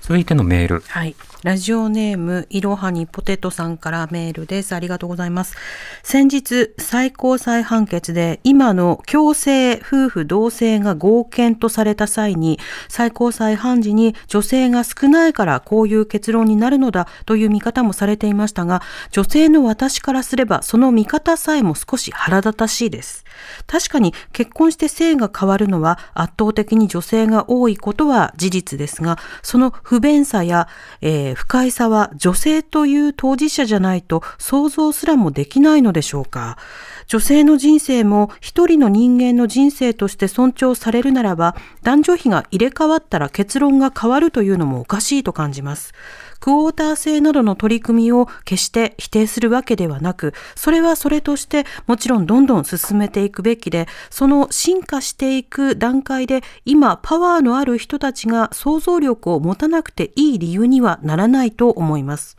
[0.00, 0.80] 続いてのメール。
[0.86, 1.14] はい。
[1.44, 4.74] ラジオネーム、いろはにポテトさんからメールです。
[4.74, 5.54] ありがとうございます。
[6.02, 12.58] 先日、最高裁判決で、今の強制夫婦同姓が合憲とされた際に、
[12.88, 18.82] 最高裁判事に女性が少ないからこういう結論になるのだという見方もされていましたが、
[19.12, 23.24] 女性の私からすれば、その見方さえも少し腹立たしいです。
[23.68, 30.66] 確かに結婚して性が変わるのは圧倒的に女性が多いことは事実ですが、その不便さや、
[31.00, 36.58] えー、不快さは女性という当事者じゃないと想像すらもできないのでしょうか。
[37.06, 45.94] 女性の人生も一人の人間の人生として尊重されるならば、男女比が入れ替わったら結論が変わるというのもおかしいと感じます。
[46.40, 62.36] クォーター制などの取り組みを決して否定するわけではなく、それはそれとしてもちろんどんどん進めていくべきで、その進化していく段階で今パワーのある人たちが想像力を持たなくていい理由にはならないと思います。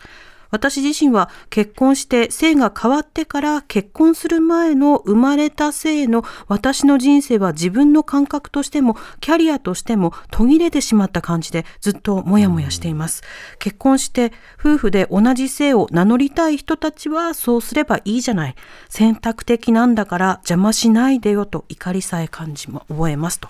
[0.51, 13.23] 私自身は結婚して性が変わってから結婚する前の生まれた性の私の人生は自分の感覚としてもキャリアとしても途切れてしまった感じでずっともやもやしています。
[13.59, 18.55] 結婚して夫婦で同じ性を名乗りたい人たちはそうすればいいじゃない。
[18.89, 23.49] 選択的なんだから邪魔しないでよと怒りさえ感じも覚えますと。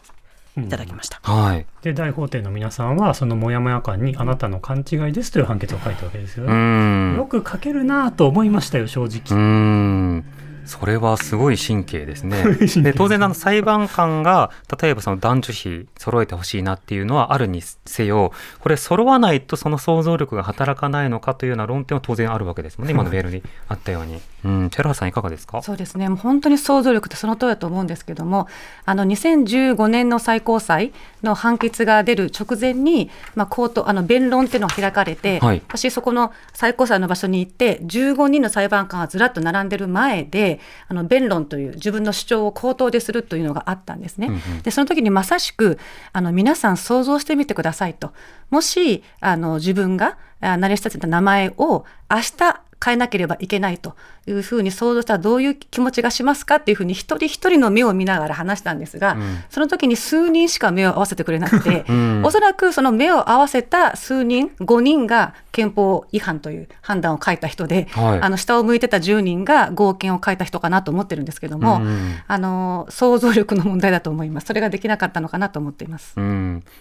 [0.66, 7.16] いただきました、うん、はい、で大法廷の皆さんはそのモヤモヤ感にあなたの勘違いですという判決を書いたわけですよね。
[7.18, 10.24] よく書けるなと思いましたよ正直。
[10.70, 12.44] それはすごい神経ですね。
[12.84, 24.22] で当然あの裁判官が例えばその男女比揃えてほしいなっていうのはあるにせよこれ揃わないとその想像力が働かないのかというような論点は当然あるわけですもんね今のメールにあったように。
[24.44, 25.62] うん、寺さんいかがですか？
[25.62, 26.08] そうですね。
[26.10, 28.48] もう本当に想像力ってその通りだと思うんですけども
[28.86, 44.28] あの2015年の最高裁の判決が出る直前に、まあ、コートあの弁論っていうのが開かれて、はい、私そこの最高裁の場所に行って15人の裁判官がずらっと並んでる前であの弁論という自分の主張を口頭でするというのがあったんですね。
[44.28, 45.80] うんうん、でその時にまさしく
[46.14, 48.14] あの皆さん想像してみてくださいと。
[48.50, 53.96] もしあの自分が慣れ親しんだ名前を明日変えなければいけないと
[54.28, 74.48] いうふうに想像したらどういう気持ちがしますかっていうふうに一人一人の目を見ながら話したんですが、うん、その時に数人しか目を合わせてくれなくて、 うん、おそらくその目を合わせた数人5人が憲法違反という判断を書いた人で、はい、あの下を向いてた10人が合憲を書いた人かなと思ってるんですけども、うん、あの想像力の問題だと思います。
[74.48, 76.16] それができなかったのかなと思っています、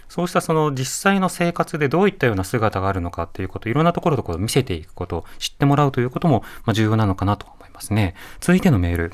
[0.09, 7.37] そうしたその実際の生活でどういったような姿があるのかということいろんなところで見せていくこと知ってもらうということも重要なのかな
[7.79, 8.15] ますね。
[8.41, 9.13] 続いてのメール。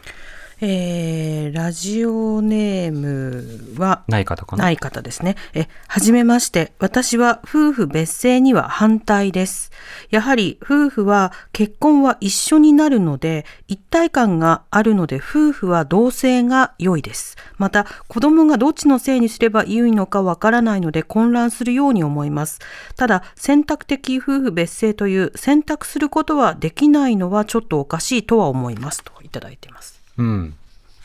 [0.61, 4.65] えー、ラジオネームはない方かな？
[4.65, 5.37] ない方ですね。
[5.53, 6.73] え、はじめまして。
[6.79, 9.73] 私は夫婦別姓には反対です。
[10.11, 17.37] やはり夫婦は結婚は一緒になるので一体感があるので夫婦は同姓が良いです。
[17.59, 22.61] また子供がどっちの姓にすればいいのかわからないので混乱するように思います。
[22.97, 29.94] ただ選択的夫婦別姓という選択することはできないのはちょっとおかしいとは思いますといただいています。
[30.19, 30.55] うん。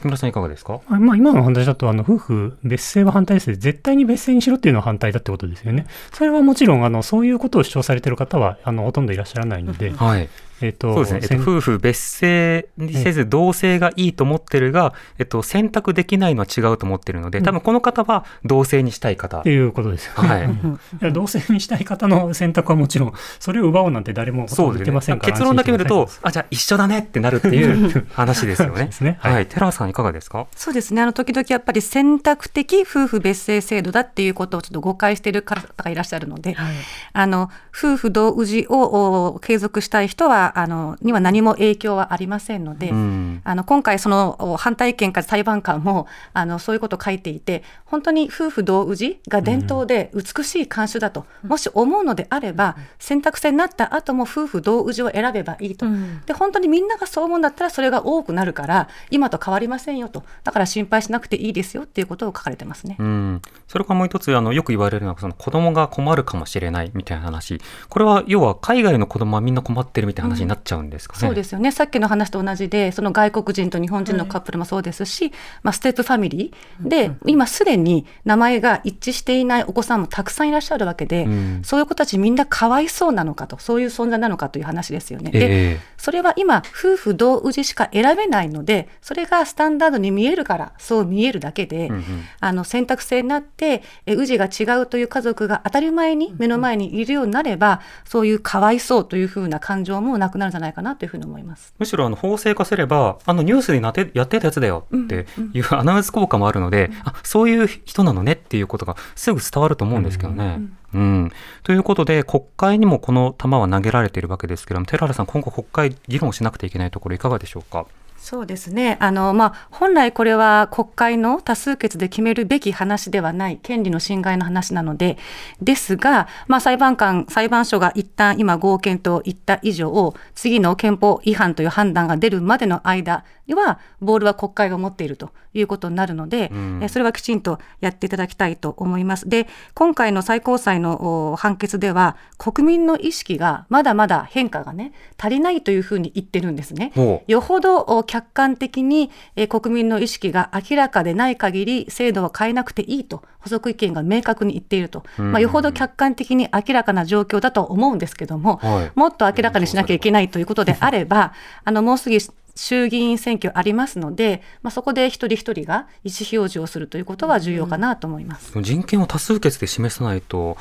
[0.01, 5.87] 木村さんいかがですか、まあ、今の話だとあの夫婦別姓は反対です絶対に別姓にしろっていうのは反対だってことですよね。
[6.13, 10.29] それはもちろんあのそういうことを主張されている方はあのほとんどいらっしゃらないので、はい、
[10.61, 19.39] えっと、そうですね、えっと、夫婦別姓にせず同姓がいいと思ってるが、えっと、選択できないのは違うと思ってるので、多分この方は同姓にしたい方。
[19.39, 20.29] っていうことですよね。
[20.29, 20.43] はい、
[21.01, 28.89] いや同姓にしたい方の選択はもちろん、それを奪おうなんて誰も言ってませんから、ね、結論だけ見ると、あ、じゃあ一緒だねってなるっていう話ですよね。
[29.01, 29.17] ね。
[29.21, 30.47] はい、はい、寺さんいかがですか？
[30.55, 36.75] そうですね、あの、時々やっぱり選択的夫婦別姓制度だっていうことをちょっと誤解している方がいらっしゃるので、はい、
[37.13, 62.95] あの、夫婦同氏を継続したい人は、あの、には何も影響はありませんので、うん、あの今回、その反対意見から裁判官も あのそういうことを書いていて、本当に夫婦同氏が伝統で美しい慣習だと、うん、もし思うのであれば、選択制になった後も夫婦同氏を選べばいいと、うん、で、本当にみんながそう思うんだったら、それが多くなるから、今と変わりませんよと、だから心配しなくていいですよっていうことを書かれてますね。
[62.99, 71.19] うん、それからもう一つあの、よく言われるのは、その子供が困るかもしれないみたいな話、これは要は海外の子供はみんな困ってるみたいな話になっちゃうんですかね。
[71.19, 71.71] そうですよね。
[71.71, 75.33] さっきの話と同じでその外国人と日本人のカップルもそうですし、はい、
[75.63, 85.31] まあ、ステップファミリーで、今すでに名前が一致していないお子さんもたくさんいらっしゃるわけで、うん、そういう子たちみんなかわいそうなのかとそういう存在なのかという話ですよね。
[85.31, 92.03] で、それは今夫婦同氏しか選べないのでそれがスタンダードに見えるからそう見えるだけで、うんうん、
[92.39, 101.73] あの選択制になって氏が違うという家族が当たり前に目の前にいるようになれば、そういうかわいそうというふうな感情もなくなるんじゃないかなというふうに思います。
[101.77, 110.45] むしろあの法制化すれば、あのニュースでなってやってたやつだよっていうアナウンス効果もあるので、うんうん、あそういう人なのねっていうことがすぐ伝わると思うんですけどね。
[110.45, 117.85] うんうん、ということで、国会にもこの球は投げられているわけですけれども、寺原さん、今後、国会、議論しなくてはいけないところ、いかがでしょうか？
[118.19, 125.17] そうですねあの、まあ、本来これは国会の多数決で決めるべき話ではない権利の侵害の話なので
[125.61, 136.55] ですが、まあ、裁判官裁判所が一旦今合憲と言った以上次の憲法違反という判断が出るまでの間にはボールは国会が持っているということになるので、う
[136.85, 139.27] ん、それはきちんとやっていただきたいと思います。
[139.27, 146.91] で今回の最高裁の判決では国民の意識がまだまだ変化がね足りないというふうに言ってるんですね。
[147.27, 161.33] よほど客観的に、えー、国民の意識が明らかでない限り制度は変えなくていいと補足意見が明確に言っていると、まあ、よほど客観的に明らかな状況だと思うんですけども、はい、もっと明らかにしなきゃいけないということであれば、
[161.63, 162.17] あのもうすぐ
[162.59, 170.57] 衆議院選挙ありますので、まあ、そこで一人一人が意思表示をするということは重要かなと思います、うん、人権を多数決で示さないと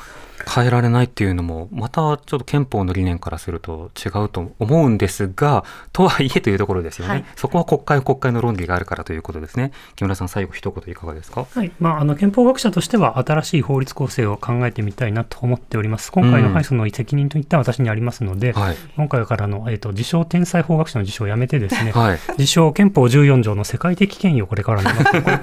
[0.47, 9.71] 変えられないっていうのもまたちょっと憲法の理念からすると違うと思うんですがとはいえというところですよね、はい、そこは国会国会の論理があるからということですね。
[9.95, 11.71] 木村さん最後一言いかがですか、はい。
[11.79, 16.11] まあ、あの憲法学者としては新しい法律構成を考えてみたいなと思っております。
[16.11, 24.89] 今回の敗訴の責任といった私にありますので、うんはい、今回からの、えーと、自称天才法学者の自称をやめてですね、はい、自称憲法14条の世界的権威をこれからの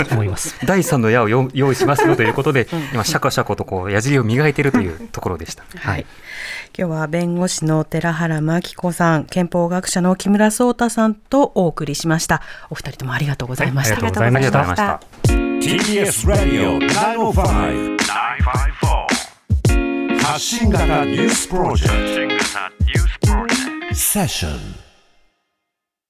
[0.04, 0.56] と思います。
[0.66, 5.64] 第三の矢を用意しますよということで今シャカシャカとこう矢尻を磨いているというところでした。
[5.76, 6.06] はい、
[6.76, 12.42] 今日は弁護士の寺原真紀子さん、憲法学者の木村壮太さんとお送りしました。
[12.70, 13.96] お二人ともありがとうございました。
[13.96, 15.00] はい、ありがとうございました。
[15.60, 19.26] TBS Radio 905 954
[20.22, 23.94] 発信型ニュースプロジェクト。
[23.94, 24.85] セッション